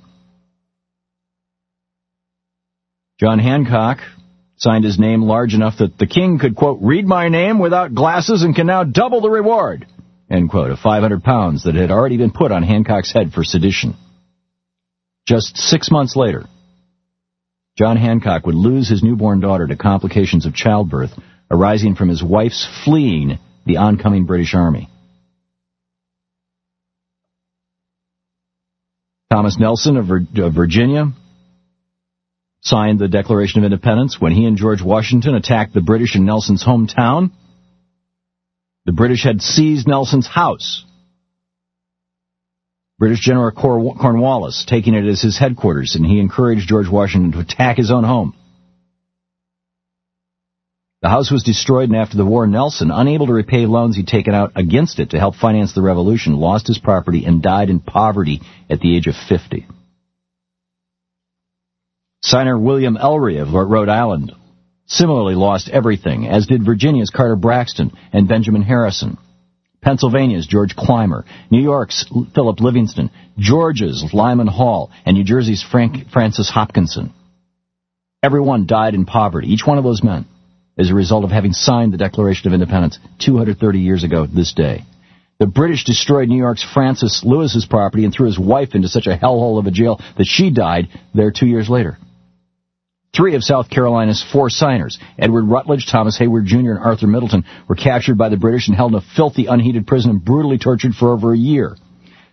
[3.19, 3.99] John Hancock
[4.57, 8.43] signed his name large enough that the king could, quote, read my name without glasses
[8.43, 9.87] and can now double the reward
[10.31, 13.95] end quote, of 500 pounds that had already been put on Hancock's head for sedition.
[15.27, 16.45] Just six months later,
[17.79, 21.11] John Hancock would lose his newborn daughter to complications of childbirth
[21.51, 24.89] arising from his wife's fleeing the oncoming British Army.
[29.31, 30.07] Thomas Nelson of
[30.55, 31.13] Virginia
[32.67, 36.65] signed the Declaration of Independence when he and George Washington attacked the British in Nelson's
[36.65, 37.31] hometown
[38.87, 40.85] the British had seized Nelson's house.
[42.99, 47.77] British General Cornwallis taking it as his headquarters, and he encouraged George Washington to attack
[47.77, 48.35] his own home.
[51.03, 54.35] The house was destroyed, and after the war, Nelson, unable to repay loans he'd taken
[54.35, 58.41] out against it to help finance the revolution, lost his property and died in poverty
[58.71, 59.67] at the age of 50.
[62.23, 64.33] Signer William Ellery of Rhode Island
[64.87, 69.19] similarly lost everything, as did Virginia's Carter Braxton and Benjamin Harrison.
[69.83, 76.51] Pennsylvania's George Clymer, New York's Philip Livingston, Georgia's Lyman Hall, and New Jersey's Frank, Francis
[76.51, 77.13] Hopkinson.
[78.23, 80.27] Everyone died in poverty, each one of those men,
[80.77, 84.83] as a result of having signed the Declaration of Independence 230 years ago this day.
[85.39, 89.17] The British destroyed New York's Francis Lewis's property and threw his wife into such a
[89.17, 91.99] hellhole of a jail that she died there two years later.
[93.17, 97.75] Three of South Carolina's four signers, Edward Rutledge, Thomas Heyward Jr., and Arthur Middleton, were
[97.75, 101.13] captured by the British and held in a filthy, unheated prison and brutally tortured for
[101.13, 101.77] over a year.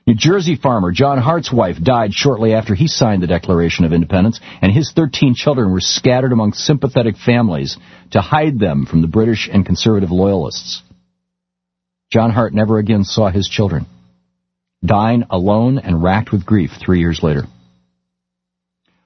[0.06, 4.42] New Jersey farmer John Hart's wife died shortly after he signed the Declaration of Independence,
[4.62, 7.78] and his 13 children were scattered among sympathetic families
[8.12, 10.84] to hide them from the British and conservative loyalists.
[12.12, 13.86] John Hart never again saw his children,
[14.84, 17.44] dying alone and racked with grief three years later.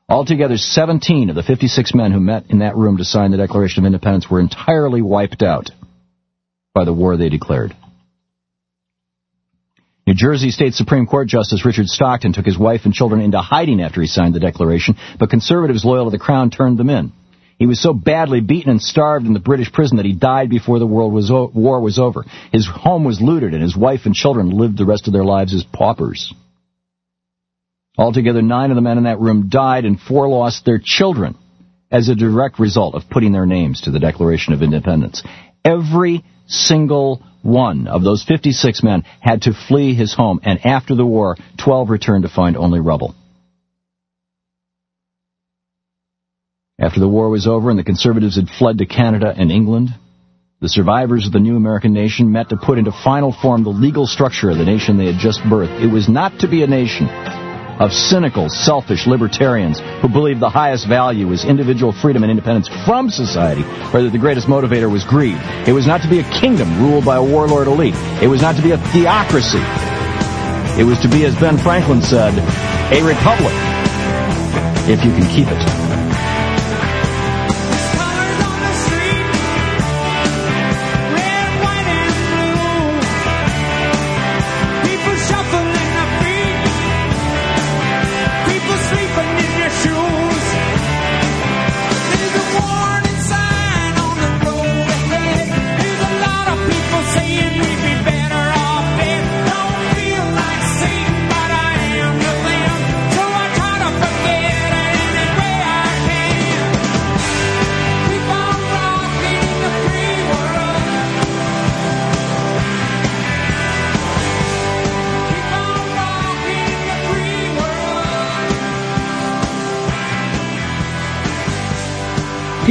[0.09, 3.83] Altogether, 17 of the 56 men who met in that room to sign the Declaration
[3.83, 5.69] of Independence were entirely wiped out
[6.73, 7.75] by the war they declared.
[10.05, 13.81] New Jersey State Supreme Court Justice Richard Stockton took his wife and children into hiding
[13.81, 17.11] after he signed the Declaration, but conservatives loyal to the Crown turned them in.
[17.59, 20.79] He was so badly beaten and starved in the British prison that he died before
[20.79, 22.23] the world was o- war was over.
[22.53, 25.53] His home was looted, and his wife and children lived the rest of their lives
[25.53, 26.33] as paupers.
[27.97, 31.35] Altogether, nine of the men in that room died, and four lost their children
[31.89, 35.23] as a direct result of putting their names to the Declaration of Independence.
[35.65, 41.05] Every single one of those 56 men had to flee his home, and after the
[41.05, 43.15] war, 12 returned to find only rubble.
[46.79, 49.89] After the war was over and the conservatives had fled to Canada and England,
[50.61, 54.05] the survivors of the new American nation met to put into final form the legal
[54.05, 55.83] structure of the nation they had just birthed.
[55.83, 57.07] It was not to be a nation
[57.79, 63.09] of cynical, selfish libertarians who believed the highest value was individual freedom and independence from
[63.09, 63.63] society,
[63.93, 65.37] or that the greatest motivator was greed.
[65.67, 67.95] It was not to be a kingdom ruled by a warlord elite.
[68.21, 69.61] It was not to be a theocracy.
[70.79, 72.33] It was to be, as Ben Franklin said,
[72.93, 73.53] a republic,
[74.89, 75.76] if you can keep it.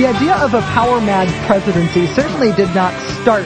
[0.07, 3.43] The idea of a power mad presidency certainly did not start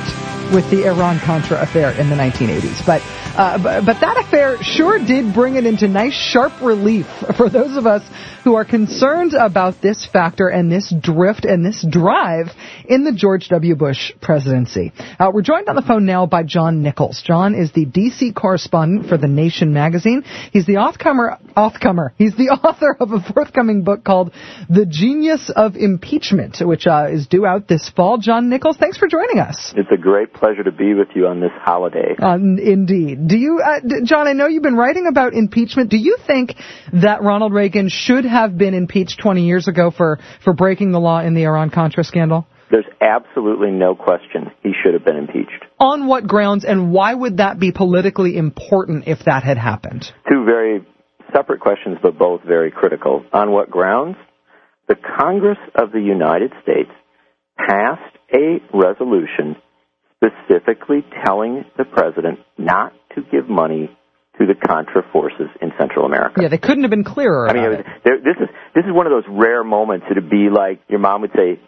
[0.53, 4.99] with the Iran Contra affair in the 1980s, but, uh, but but that affair sure
[4.99, 7.07] did bring it into nice sharp relief
[7.39, 8.03] for those of us
[8.45, 12.53] who are concerned about this factor and this drift and this drive
[12.91, 13.77] in the George W.
[13.77, 14.93] Bush presidency.
[15.19, 17.23] Uh, we're joined on the phone now by John Nichols.
[17.25, 20.25] John is the DC correspondent for The Nation magazine.
[20.53, 22.13] He's the off-comer, off-comer.
[22.19, 24.33] He's the author of a forthcoming book called
[24.69, 28.19] The Genius of Impeachment, which uh, is due out this fall.
[28.19, 29.73] John Nichols, thanks for joining us.
[29.77, 32.17] It's a great pleasure to be with you on this holiday.
[32.21, 33.29] Uh, indeed.
[33.29, 34.27] Do you, uh, d- John?
[34.27, 35.91] I know you've been writing about impeachment.
[35.91, 36.57] Do you think
[36.93, 41.21] that Ronald Reagan should have been impeached 20 years ago for for breaking the law
[41.21, 42.47] in the Iran Contra scandal?
[42.71, 45.65] There's absolutely no question he should have been impeached.
[45.79, 50.13] On what grounds, and why would that be politically important if that had happened?
[50.31, 50.87] Two very
[51.35, 53.25] separate questions, but both very critical.
[53.33, 54.17] On what grounds?
[54.89, 56.91] The Congress of the United States
[57.57, 59.57] passed a resolution
[60.17, 63.89] specifically telling the president not to give money
[64.39, 66.41] to the Contra forces in Central America.
[66.43, 67.49] Yeah, they couldn't have been clearer.
[67.49, 68.11] I mean, about it it.
[68.11, 70.07] was, this is this is one of those rare moments.
[70.11, 71.61] It'd be like your mom would say,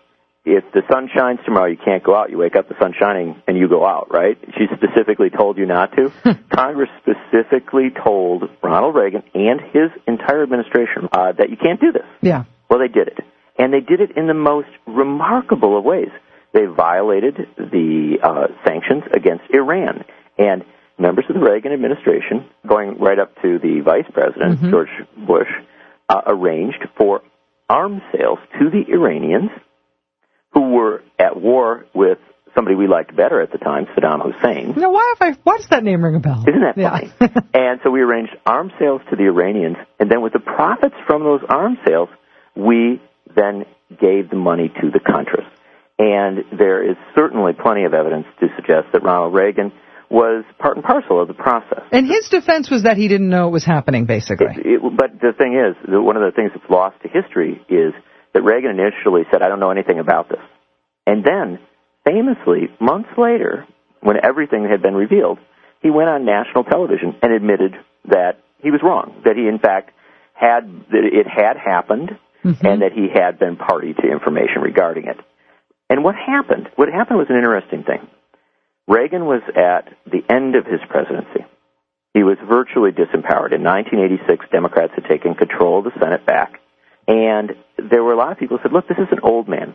[0.45, 2.31] "If the sun shines tomorrow, you can't go out.
[2.31, 4.39] You wake up, the sun's shining, and you go out." Right?
[4.57, 6.13] She specifically told you not to.
[6.55, 12.07] Congress specifically told Ronald Reagan and his entire administration uh, that you can't do this.
[12.21, 12.45] Yeah.
[12.69, 13.19] Well, they did it,
[13.59, 16.11] and they did it in the most remarkable of ways.
[16.53, 20.05] They violated the uh, sanctions against Iran,
[20.39, 20.65] and
[20.99, 24.91] members of the Reagan administration, going right up to the vice president George
[25.27, 25.49] Bush,
[26.09, 27.23] uh, arranged for
[27.69, 29.51] arms sales to the Iranians,
[30.55, 32.19] who were at war with
[32.55, 34.75] somebody we liked better at the time, Saddam Hussein.
[34.77, 35.39] Now, why have I?
[35.43, 36.45] Why does that name ring a bell?
[36.47, 36.91] Isn't that Yeah.
[36.91, 37.13] funny?
[37.55, 41.23] and so we arranged arms sales to the Iranians, and then with the profits from
[41.23, 42.09] those arms sales,
[42.55, 43.01] we
[43.35, 43.65] then
[44.01, 45.47] gave the money to the Contras.
[45.99, 49.73] And there is certainly plenty of evidence to suggest that Ronald Reagan
[50.11, 51.85] was part and parcel of the process.
[51.91, 54.49] and his defense was that he didn't know it was happening, basically.
[54.57, 57.95] It, it, but the thing is, one of the things that's lost to history is
[58.35, 60.41] that Reagan initially said, I don't know anything about this.
[61.07, 61.59] And then,
[62.05, 63.67] famously, months later,
[64.01, 65.39] when everything had been revealed,
[65.81, 67.75] he went on national television and admitted
[68.07, 69.91] that he was wrong, that he, in fact,
[70.35, 72.11] had, that it had happened,
[72.45, 72.67] mm-hmm.
[72.67, 75.19] and that he had been party to information regarding it.
[75.91, 76.71] And what happened?
[76.77, 78.09] What happened was an interesting thing.
[78.89, 81.45] Reagan was at the end of his presidency.
[82.15, 83.53] He was virtually disempowered.
[83.55, 86.61] In 1986, Democrats had taken control of the Senate back.
[87.09, 89.75] And there were a lot of people who said, look, this is an old man.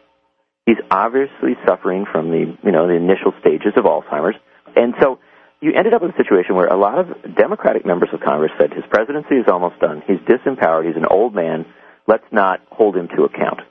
[0.65, 4.36] He's obviously suffering from the, you know, the initial stages of Alzheimer's.
[4.75, 5.19] And so
[5.61, 8.73] you ended up in a situation where a lot of Democratic members of Congress said
[8.73, 10.03] his presidency is almost done.
[10.05, 10.86] He's disempowered.
[10.86, 11.65] He's an old man.
[12.07, 13.61] Let's not hold him to account.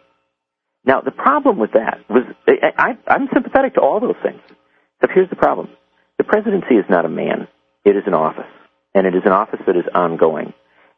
[0.85, 4.41] Now, the problem with that was, I, I'm sympathetic to all those things.
[5.01, 5.69] But here's the problem.
[6.19, 7.49] The presidency is not a man.
[7.85, 8.51] It is an office.
[8.95, 10.55] And it is an office that is ongoing.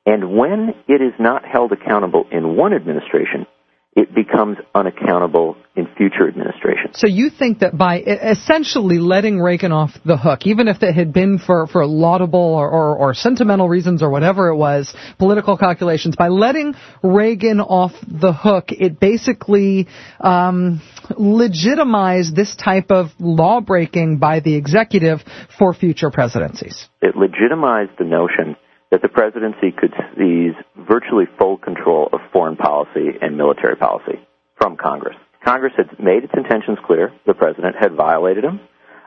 [0.08, 3.46] And when it is not held accountable in one administration,
[3.94, 6.94] it becomes unaccountable in future administrations.
[6.94, 11.12] So you think that by essentially letting Reagan off the hook, even if it had
[11.12, 16.16] been for, for laudable or, or, or sentimental reasons or whatever it was, political calculations,
[16.16, 19.88] by letting Reagan off the hook, it basically
[20.20, 20.80] um,
[21.18, 25.20] legitimized this type of law breaking by the executive
[25.58, 26.88] for future presidencies.
[27.02, 28.56] It legitimized the notion
[28.90, 34.18] that the presidency could seize virtually full control of foreign policy and military policy
[34.56, 35.16] from Congress.
[35.44, 37.12] Congress had made its intentions clear.
[37.26, 38.60] The president had violated them.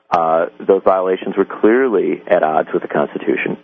[0.09, 3.57] Uh, those violations were clearly at odds with the Constitution,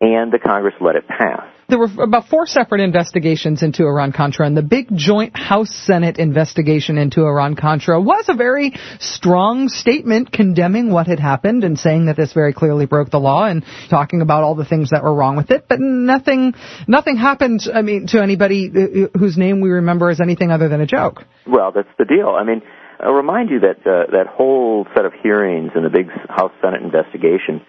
[0.00, 1.44] and the Congress let it pass.
[1.68, 6.18] There were about four separate investigations into Iran Contra, and the big joint House Senate
[6.18, 12.06] investigation into Iran Contra was a very strong statement condemning what had happened and saying
[12.06, 15.14] that this very clearly broke the law and talking about all the things that were
[15.14, 15.66] wrong with it.
[15.68, 16.54] But nothing,
[16.86, 17.68] nothing happened.
[17.72, 21.24] I mean, to anybody uh, whose name we remember as anything other than a joke.
[21.46, 22.28] Well, that's the deal.
[22.30, 22.62] I mean,
[23.00, 26.82] I'll remind you that uh, that whole set of hearings and the big House Senate
[26.82, 27.60] investigation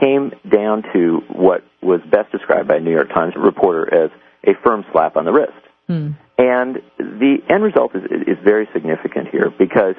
[0.00, 4.10] came down to what was best described by a New York Times reporter as
[4.44, 5.52] a firm slap on the wrist.
[5.86, 6.10] Hmm.
[6.38, 9.94] And the end result is, is very significant here because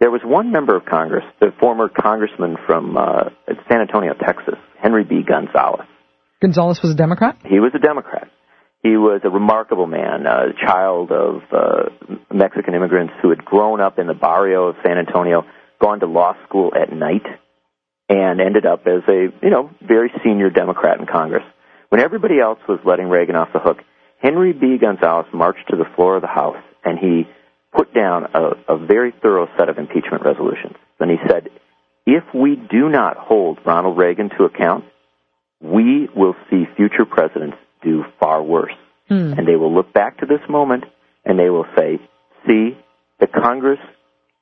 [0.00, 3.30] there was one member of Congress, the former congressman from uh,
[3.68, 5.22] San Antonio, Texas, Henry B.
[5.22, 5.86] Gonzalez.
[6.40, 7.38] Gonzalez was a Democrat?
[7.48, 8.28] He was a Democrat.
[8.82, 14.00] He was a remarkable man, a child of uh, Mexican immigrants who had grown up
[14.00, 15.44] in the barrio of San Antonio,
[15.80, 17.22] gone to law school at night,
[18.12, 21.44] and ended up as a you know very senior Democrat in Congress.
[21.88, 23.78] When everybody else was letting Reagan off the hook,
[24.18, 24.76] Henry B.
[24.78, 27.26] Gonzalez marched to the floor of the House and he
[27.74, 30.76] put down a, a very thorough set of impeachment resolutions.
[31.00, 31.48] And he said,
[32.06, 34.84] if we do not hold Ronald Reagan to account,
[35.60, 38.74] we will see future presidents do far worse.
[39.08, 39.32] Hmm.
[39.36, 40.84] And they will look back to this moment
[41.24, 41.98] and they will say,
[42.46, 42.76] see,
[43.20, 43.80] the Congress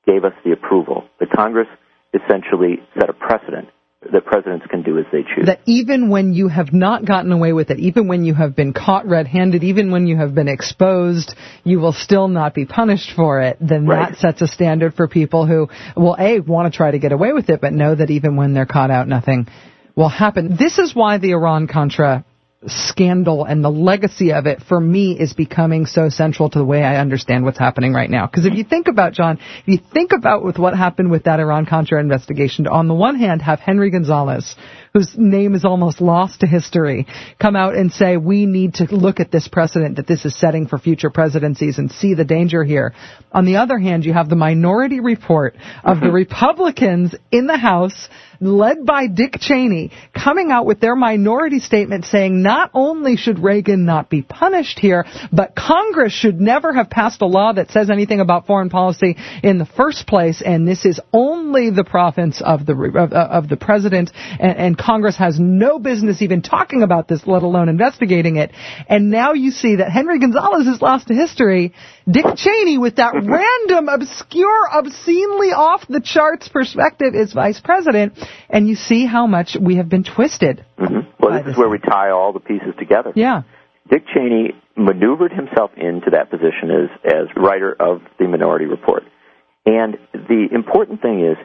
[0.07, 1.05] gave us the approval.
[1.21, 1.69] The Congress
[2.15, 3.69] essentially set a precedent
[4.13, 5.47] that presidents can do as they choose.
[5.47, 8.73] That even when you have not gotten away with it, even when you have been
[8.73, 11.35] caught red-handed, even when you have been exposed,
[11.65, 14.09] you will still not be punished for it, then Right.
[14.09, 17.35] that sets a standard for people who, well, A, want to try to get away
[17.35, 19.47] with it, but know that even when they're caught out, nothing
[19.95, 20.57] will happen.
[20.57, 22.25] This is why the Iran-Contra
[22.67, 26.83] scandal and the legacy of it for me is becoming so central to the way
[26.83, 28.27] I understand what's happening right now.
[28.27, 31.41] Because if you think about, John, if you think about with what happened with that
[31.41, 34.57] Iran-Contra investigation, to on the one hand have Henry Gonzalez,
[34.93, 37.07] whose name is almost lost to history,
[37.41, 40.67] come out and say, we need to look at this precedent that this is setting
[40.67, 42.93] for future presidencies and see the danger here.
[43.33, 46.15] On the other hand, you have the minority report of the mm-hmm.
[46.15, 48.09] Republicans in the House
[48.41, 53.85] led by Dick Cheney, coming out with their minority statement saying not only should Reagan
[53.85, 58.21] not be punished here, but Congress should never have passed a law that says anything
[58.21, 62.73] about foreign policy in the first place, and this is only the province of the
[62.73, 67.43] of, of the president, and, and Congress has no business even talking about this, let
[67.43, 68.51] alone investigating it.
[68.89, 71.75] And now you see that Henry Gonzalez is lost to history.
[72.11, 78.19] Dick Cheney, with that random, obscure, obscenely off the charts perspective, is vice president,
[78.49, 80.65] and you see how much we have been twisted.
[80.79, 81.07] Mhm.
[81.19, 83.13] Well, this is where we tie all the pieces together.
[83.15, 83.43] Yeah.
[83.91, 89.03] Dick Cheney maneuvered himself into that position as, as writer of the Minority Report.
[89.67, 91.37] And the important thing is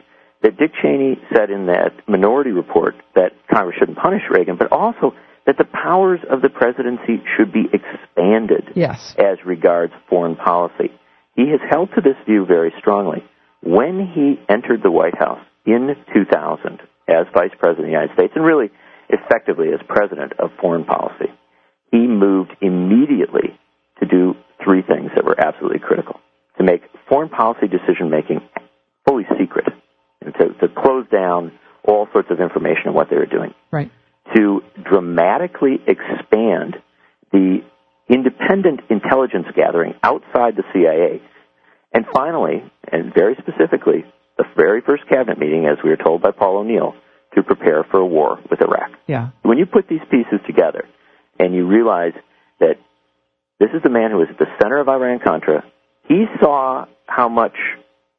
[0.42, 5.14] that Dick Cheney said in that Minority Report that Congress shouldn't punish Reagan, but also
[5.46, 9.14] that the powers of the presidency should be expanded Yes.
[9.18, 10.90] as regards foreign policy.
[11.34, 13.24] He has held to this view very strongly.
[13.62, 18.32] When he entered the White House in 2000 as Vice President of the United States,
[18.34, 18.70] and really
[19.08, 21.30] effectively as President of Foreign Policy,
[21.92, 23.58] he moved immediately
[24.00, 24.34] to do
[24.64, 26.20] three things that were absolutely critical.
[26.58, 28.40] To make foreign policy decision making
[29.06, 29.66] fully secret,
[30.32, 31.52] to, to close down
[31.84, 33.90] all sorts of information on what they were doing Right.
[34.34, 36.76] to dramatically expand
[37.32, 37.58] the
[38.08, 41.20] independent intelligence gathering outside the CIA.
[41.92, 44.04] And finally, and very specifically,
[44.36, 46.94] the very first cabinet meeting, as we were told by Paul O'Neill,
[47.34, 48.90] to prepare for a war with Iraq.
[49.06, 49.30] Yeah.
[49.42, 50.86] When you put these pieces together
[51.38, 52.12] and you realize
[52.60, 52.76] that
[53.58, 55.64] this is the man who was at the center of Iran Contra,
[56.08, 57.54] he saw how much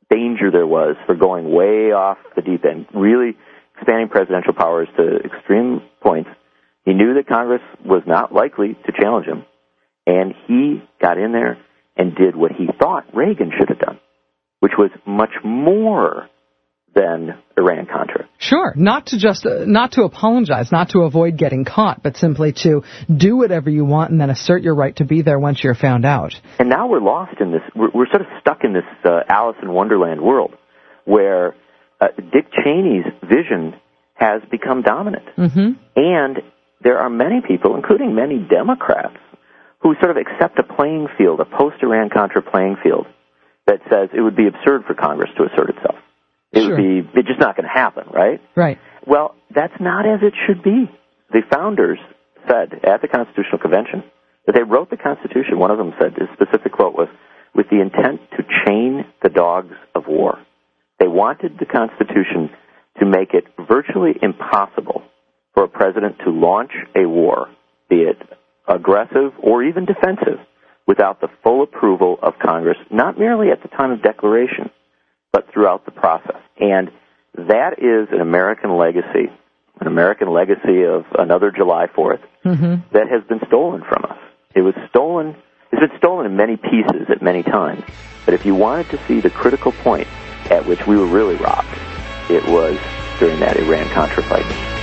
[0.10, 3.38] danger there was for going way off the deep end, really
[3.76, 6.30] expanding presidential powers to extreme points.
[6.86, 9.46] He knew that Congress was not likely to challenge him,
[10.06, 11.58] and he got in there
[11.98, 14.00] and did what he thought Reagan should have done,
[14.60, 16.30] which was much more
[16.98, 18.28] than Iran Contra.
[18.40, 18.74] Sure.
[18.76, 22.82] Not to just uh, not to apologize, not to avoid getting caught, but simply to
[23.16, 26.06] do whatever you want and then assert your right to be there once you're found
[26.06, 26.34] out.
[26.60, 27.62] And now we're lost in this.
[27.76, 30.56] We're, we're sort of stuck in this uh, Alice in Wonderland world,
[31.06, 31.56] where
[32.02, 33.76] uh, Dick Cheney's vision
[34.16, 36.38] has become dominant, hmm and
[36.82, 39.18] there are many people, including many Democrats,
[39.82, 43.08] who sort of accept a playing field, a post-Iran Contra playing field,
[43.66, 45.96] that says it would be absurd for Congress to assert itself.
[46.58, 46.76] It Sure.
[46.76, 47.20] would be.
[47.20, 48.42] It's just not going to happen, right?
[48.56, 48.80] Right.
[49.06, 50.90] Well, that's not as it should be.
[51.32, 52.00] The founders
[52.48, 54.04] said at the Constitutional Convention
[54.46, 55.60] that they wrote the Constitution.
[55.60, 57.10] One of them said, his specific quote was,
[57.54, 60.40] with the intent to chain the dogs of war.
[61.00, 62.50] They wanted the Constitution
[63.00, 65.04] to make it virtually impossible
[65.54, 67.50] for a president to launch a war,
[67.90, 68.18] be it
[68.68, 70.40] aggressive or even defensive,
[70.88, 74.70] without the full approval of Congress, not merely at the time of declaration,
[75.38, 76.42] but throughout the process.
[76.60, 76.90] And
[77.36, 79.30] that is an American legacy,
[79.80, 84.18] an American legacy of another July 4th hmm that has been stolen from us.
[84.56, 85.36] It was stolen,
[85.72, 87.84] it's been stolen in many pieces at many times.
[88.26, 90.08] But if you wanted to see the critical point
[90.50, 91.68] at which we were really robbed,
[92.32, 92.80] it was
[93.20, 94.77] during that Iran Contra fight.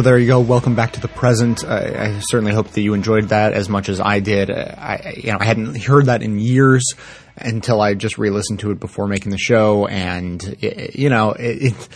[0.00, 0.40] So there you go.
[0.40, 1.62] Welcome back to the present.
[1.62, 4.50] I, I certainly hope that you enjoyed that as much as I did.
[4.50, 6.94] I, you know, I hadn't heard that in years
[7.36, 11.74] until I just re-listened to it before making the show, and it, you know, it,
[11.74, 11.88] it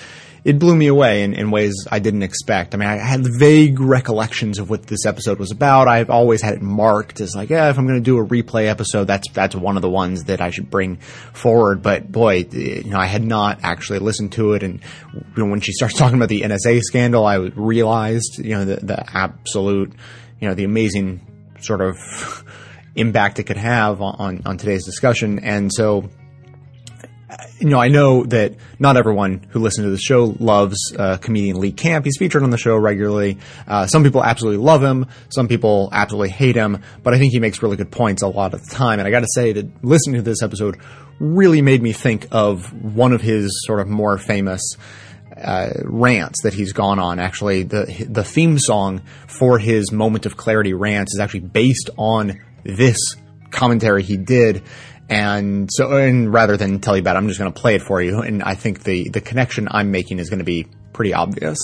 [0.44, 2.74] it blew me away in, in ways I didn't expect.
[2.74, 5.88] I mean, I had vague recollections of what this episode was about.
[5.88, 8.66] I've always had it marked as like, yeah, if I'm going to do a replay
[8.68, 11.82] episode, that's that's one of the ones that I should bring forward.
[11.82, 14.80] But boy, you know, I had not actually listened to it, and
[15.14, 18.76] you know, when she starts talking about the NSA scandal, I realized, you know, the,
[18.76, 19.94] the absolute,
[20.40, 21.96] you know, the amazing sort of
[22.94, 26.10] impact it could have on on today's discussion, and so
[27.58, 31.58] you know, I know that not everyone who listens to the show loves uh, comedian
[31.58, 32.04] Lee Camp.
[32.04, 33.38] He's featured on the show regularly.
[33.66, 35.06] Uh, some people absolutely love him.
[35.30, 36.82] Some people absolutely hate him.
[37.02, 38.98] But I think he makes really good points a lot of the time.
[38.98, 40.80] And I got to say that listening to this episode
[41.18, 44.76] really made me think of one of his sort of more famous
[45.36, 47.18] uh, rants that he's gone on.
[47.18, 52.40] Actually, the the theme song for his Moment of Clarity rants is actually based on
[52.64, 52.98] this
[53.50, 54.62] commentary he did.
[55.08, 57.82] And so, and rather than tell you about it, I'm just going to play it
[57.82, 58.20] for you.
[58.20, 61.58] And I think the, the connection I'm making is going to be pretty obvious.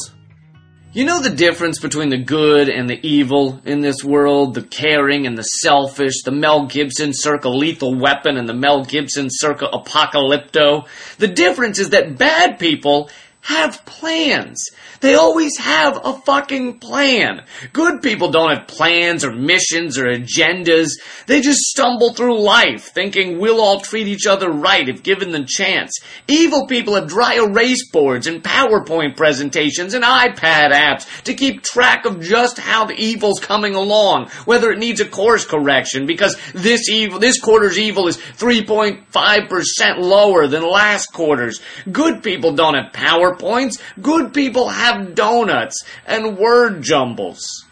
[0.93, 5.25] You know the difference between the good and the evil in this world, the caring
[5.25, 10.89] and the selfish, the Mel Gibson circa lethal weapon and the Mel Gibson circa apocalypto?
[11.19, 13.09] The difference is that bad people
[13.43, 14.71] have plans.
[15.01, 17.45] They always have a fucking plan.
[17.73, 20.91] Good people don't have plans or missions or agendas.
[21.27, 25.45] They just stumble through life thinking we'll all treat each other right if given the
[25.47, 25.99] chance.
[26.29, 32.05] Evil people have dry erase boards and PowerPoint presentations and iPad apps to keep track
[32.05, 36.91] of just how the evil's coming along, whether it needs a course correction because this
[36.91, 41.61] evil, this quarter's evil is 3.5% lower than last quarter's.
[41.91, 43.81] Good people don't have PowerPoints.
[44.03, 47.65] Good people have donuts and word jumbles.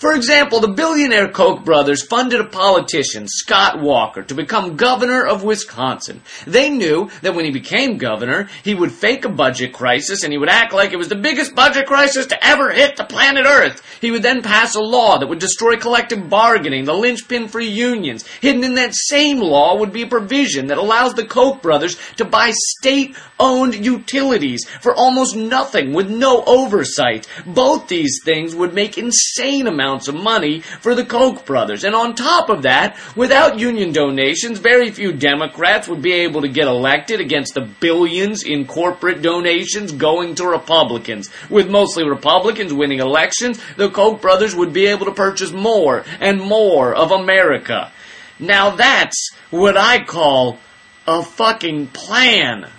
[0.00, 5.44] For example, the billionaire Koch brothers funded a politician, Scott Walker, to become governor of
[5.44, 6.22] Wisconsin.
[6.46, 10.38] They knew that when he became governor, he would fake a budget crisis and he
[10.38, 13.82] would act like it was the biggest budget crisis to ever hit the planet Earth.
[14.00, 18.26] He would then pass a law that would destroy collective bargaining, the linchpin for unions.
[18.40, 22.24] Hidden in that same law would be a provision that allows the Koch brothers to
[22.24, 27.28] buy state-owned utilities for almost nothing with no oversight.
[27.44, 31.84] Both these things would make insane amounts of money for the Koch brothers.
[31.84, 36.48] And on top of that, without union donations, very few Democrats would be able to
[36.48, 41.30] get elected against the billions in corporate donations going to Republicans.
[41.48, 46.40] With mostly Republicans winning elections, the Koch brothers would be able to purchase more and
[46.40, 47.92] more of America.
[48.38, 50.58] Now that's what I call
[51.06, 52.70] a fucking plan.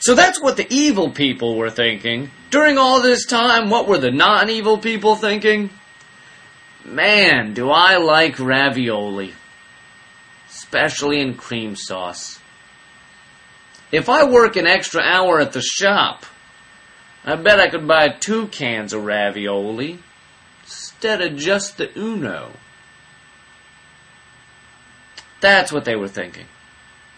[0.00, 2.30] So that's what the evil people were thinking.
[2.50, 5.70] During all this time, what were the non-evil people thinking?
[6.84, 9.32] Man, do I like ravioli.
[10.48, 12.38] Especially in cream sauce.
[13.90, 16.26] If I work an extra hour at the shop,
[17.24, 19.98] I bet I could buy two cans of ravioli
[20.62, 22.50] instead of just the Uno.
[25.40, 26.46] That's what they were thinking.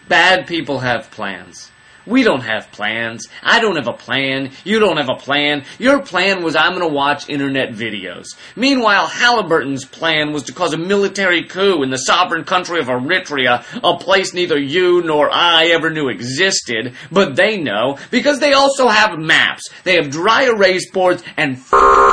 [0.07, 1.71] Bad people have plans.
[2.07, 3.27] We don't have plans.
[3.43, 4.51] I don't have a plan.
[4.63, 5.65] You don't have a plan.
[5.77, 8.27] Your plan was I'm gonna watch internet videos.
[8.55, 13.65] Meanwhile, Halliburton's plan was to cause a military coup in the sovereign country of Eritrea,
[13.83, 18.87] a place neither you nor I ever knew existed, but they know because they also
[18.87, 19.69] have maps.
[19.83, 21.61] They have dry erase boards and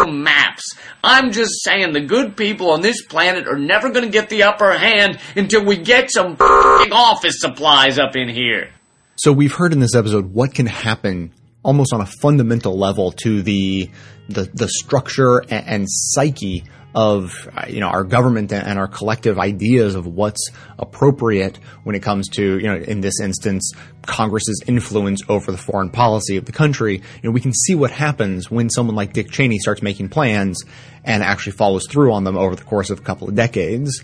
[0.09, 0.65] maps.
[1.05, 4.73] I'm just saying the good people on this planet are never gonna get the upper
[4.73, 8.71] hand until we get some office supplies up in here.
[9.17, 13.43] So we've heard in this episode what can happen almost on a fundamental level to
[13.43, 13.91] the
[14.29, 16.65] the, the structure and, and psyche
[16.97, 22.29] of you know our government and our collective ideas of what's appropriate when it comes
[22.29, 26.95] to you know in this instance Congress's influence over the foreign policy of the country.
[26.95, 30.65] You know we can see what happens when someone like Dick Cheney starts making plans
[31.05, 34.03] and actually follows through on them over the course of a couple of decades,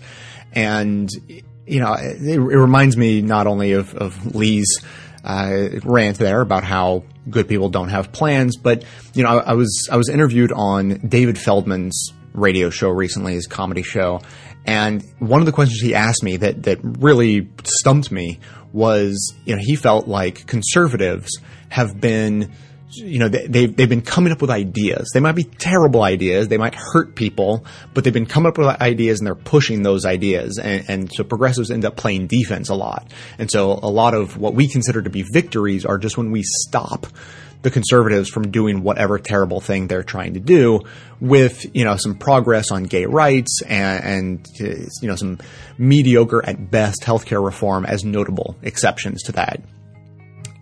[0.53, 1.09] and
[1.65, 4.67] you know, it, it reminds me not only of, of Lee's
[5.23, 8.83] uh, rant there about how good people don't have plans, but
[9.13, 13.47] you know, I, I was I was interviewed on David Feldman's radio show recently, his
[13.47, 14.21] comedy show,
[14.65, 18.39] and one of the questions he asked me that that really stumped me
[18.73, 21.29] was, you know, he felt like conservatives
[21.69, 22.51] have been
[22.93, 25.09] you know, they, they've, they've been coming up with ideas.
[25.13, 26.47] They might be terrible ideas.
[26.47, 30.05] They might hurt people, but they've been coming up with ideas and they're pushing those
[30.05, 30.57] ideas.
[30.57, 33.11] And, and so progressives end up playing defense a lot.
[33.37, 36.43] And so a lot of what we consider to be victories are just when we
[36.43, 37.07] stop
[37.61, 40.79] the conservatives from doing whatever terrible thing they're trying to do
[41.19, 45.37] with, you know, some progress on gay rights and, and you know, some
[45.77, 49.61] mediocre at best healthcare reform as notable exceptions to that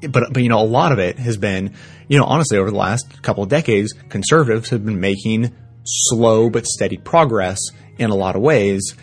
[0.07, 1.73] but but you know a lot of it has been
[2.09, 5.55] you know honestly over the last couple of decades conservatives have been making
[5.85, 7.59] slow but steady progress
[7.97, 8.95] in a lot of ways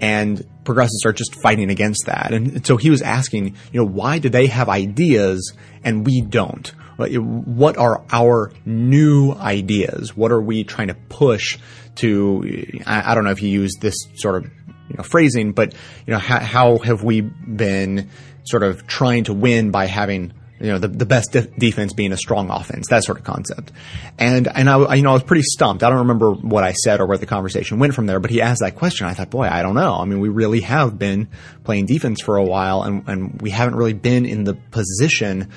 [0.00, 2.32] and progressives are just fighting against that.
[2.32, 5.52] And so he was asking you know why do they have ideas
[5.82, 6.66] and we don't?
[6.96, 10.16] What are our new ideas?
[10.16, 11.58] What are we trying to push
[11.96, 14.50] to i, don't know if you use this sort of
[14.88, 15.72] you know, phrasing but
[16.06, 18.10] you know how, how have we been
[18.44, 20.32] sort of trying to win by having
[20.64, 23.70] you know, the, the best de- defense being a strong offense, that sort of concept.
[24.18, 25.82] And, and I, I, you know, I was pretty stumped.
[25.82, 28.40] I don't remember what I said or where the conversation went from there, but he
[28.40, 29.06] asked that question.
[29.06, 29.94] I thought, boy, I don't know.
[29.94, 31.28] I mean, we really have been
[31.64, 35.52] playing defense for a while and, and we haven't really been in the position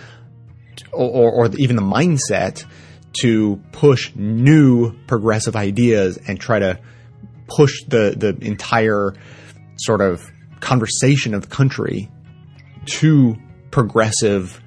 [0.91, 2.65] or, or, or even the mindset
[3.21, 6.81] to push new progressive ideas and try to
[7.47, 9.13] push the, the entire
[9.77, 10.29] sort of
[10.59, 12.11] conversation of the country
[12.87, 13.37] to
[13.71, 14.61] progressive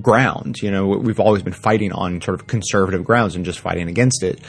[0.00, 0.60] ground.
[0.62, 4.22] You know, we've always been fighting on sort of conservative grounds and just fighting against
[4.22, 4.40] it.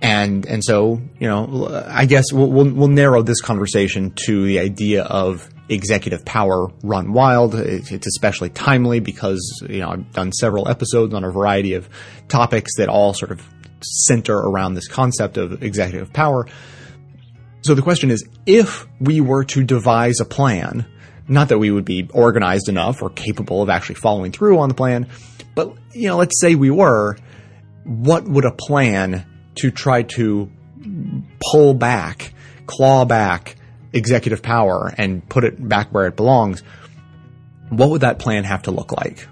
[0.00, 4.58] And and so you know, I guess we'll we'll, we'll narrow this conversation to the
[4.58, 7.54] idea of executive power run wild.
[7.54, 11.88] It's especially timely because you know I've done several episodes on a variety of
[12.28, 13.46] topics that all sort of
[13.80, 16.46] center around this concept of executive power.
[17.62, 20.84] So the question is, if we were to devise a plan
[21.32, 24.74] not that we would be organized enough or capable of actually following through on the
[24.74, 25.08] plan,
[25.54, 27.16] but you know, let's say we were,
[27.84, 29.26] what would a plan
[29.56, 30.50] to try to
[31.40, 32.32] pull back,
[32.66, 33.56] claw back
[33.92, 36.62] executive power and put it back where it belongs,
[37.68, 39.26] what would that plan have to look like?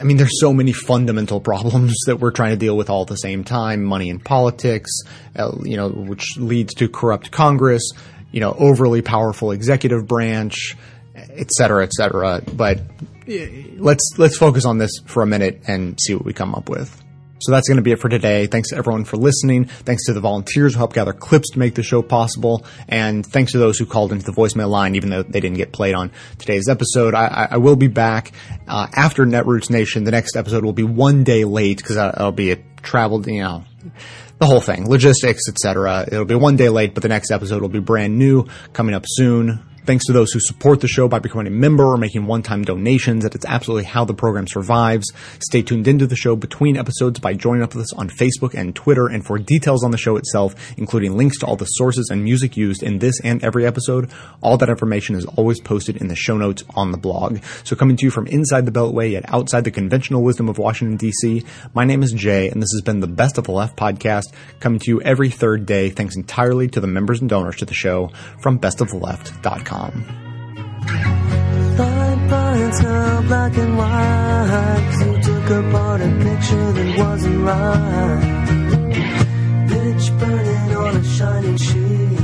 [0.05, 3.15] mean, there's so many fundamental problems that we're trying to deal with all at the
[3.15, 3.83] same time.
[3.83, 4.91] Money in politics,
[5.35, 7.91] uh, you know, which leads to corrupt Congress,
[8.31, 10.75] you know, overly powerful executive branch,
[11.15, 12.41] et cetera, et cetera.
[12.53, 12.81] But
[13.27, 16.69] eh, let's let's focus on this for a minute and see what we come up
[16.69, 17.04] with.
[17.45, 18.47] So that's going to be it for today.
[18.47, 19.65] Thanks to everyone for listening.
[19.65, 22.65] Thanks to the volunteers who helped gather clips to make the show possible.
[22.87, 25.71] And thanks to those who called into the voicemail line, even though they didn't get
[25.71, 27.13] played on today's episode.
[27.13, 28.31] I, I- will be back
[28.67, 30.03] uh, after Netroots Nation.
[30.03, 33.63] The next episode will be one day late because I'll be a traveled, you know,
[34.39, 36.05] the whole thing, logistics, etc.
[36.07, 39.03] It'll be one day late, but the next episode will be brand new, coming up
[39.07, 39.63] soon.
[39.85, 43.23] Thanks to those who support the show by becoming a member or making one-time donations.
[43.23, 45.05] That it's absolutely how the program survives.
[45.39, 48.75] Stay tuned into the show between episodes by joining up with us on Facebook and
[48.75, 49.05] Twitter.
[49.05, 52.57] And for details on the show itself, including links to all the sources and music
[52.57, 54.09] used in this and every episode,
[54.41, 57.43] all that information is always posted in the show notes on the blog.
[57.63, 60.97] So coming to you from inside the Beltway yet outside the conventional wisdom of Washington
[60.97, 64.33] DC, my name is Jay, and this has been the Best of the Left podcast,
[64.59, 67.75] coming to you every third day, thanks entirely to the members and donors to the
[67.75, 68.09] show
[68.39, 69.91] from bestoftheleft.com com.
[71.77, 74.91] Thought by itself, black and white.
[75.01, 78.21] You took apart a picture that wasn't right.
[79.69, 82.19] Pitch burning on a shining sheet.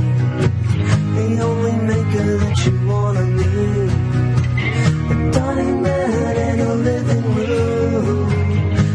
[1.16, 3.92] The only maker that you wanna meet.
[5.12, 8.30] A dying man in a living room.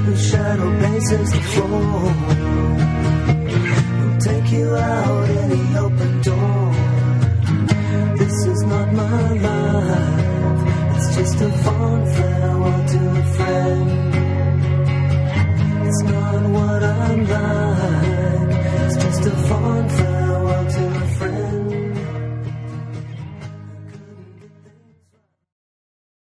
[0.05, 2.01] Whose shadow bases the floor.
[3.99, 5.06] Will take you out.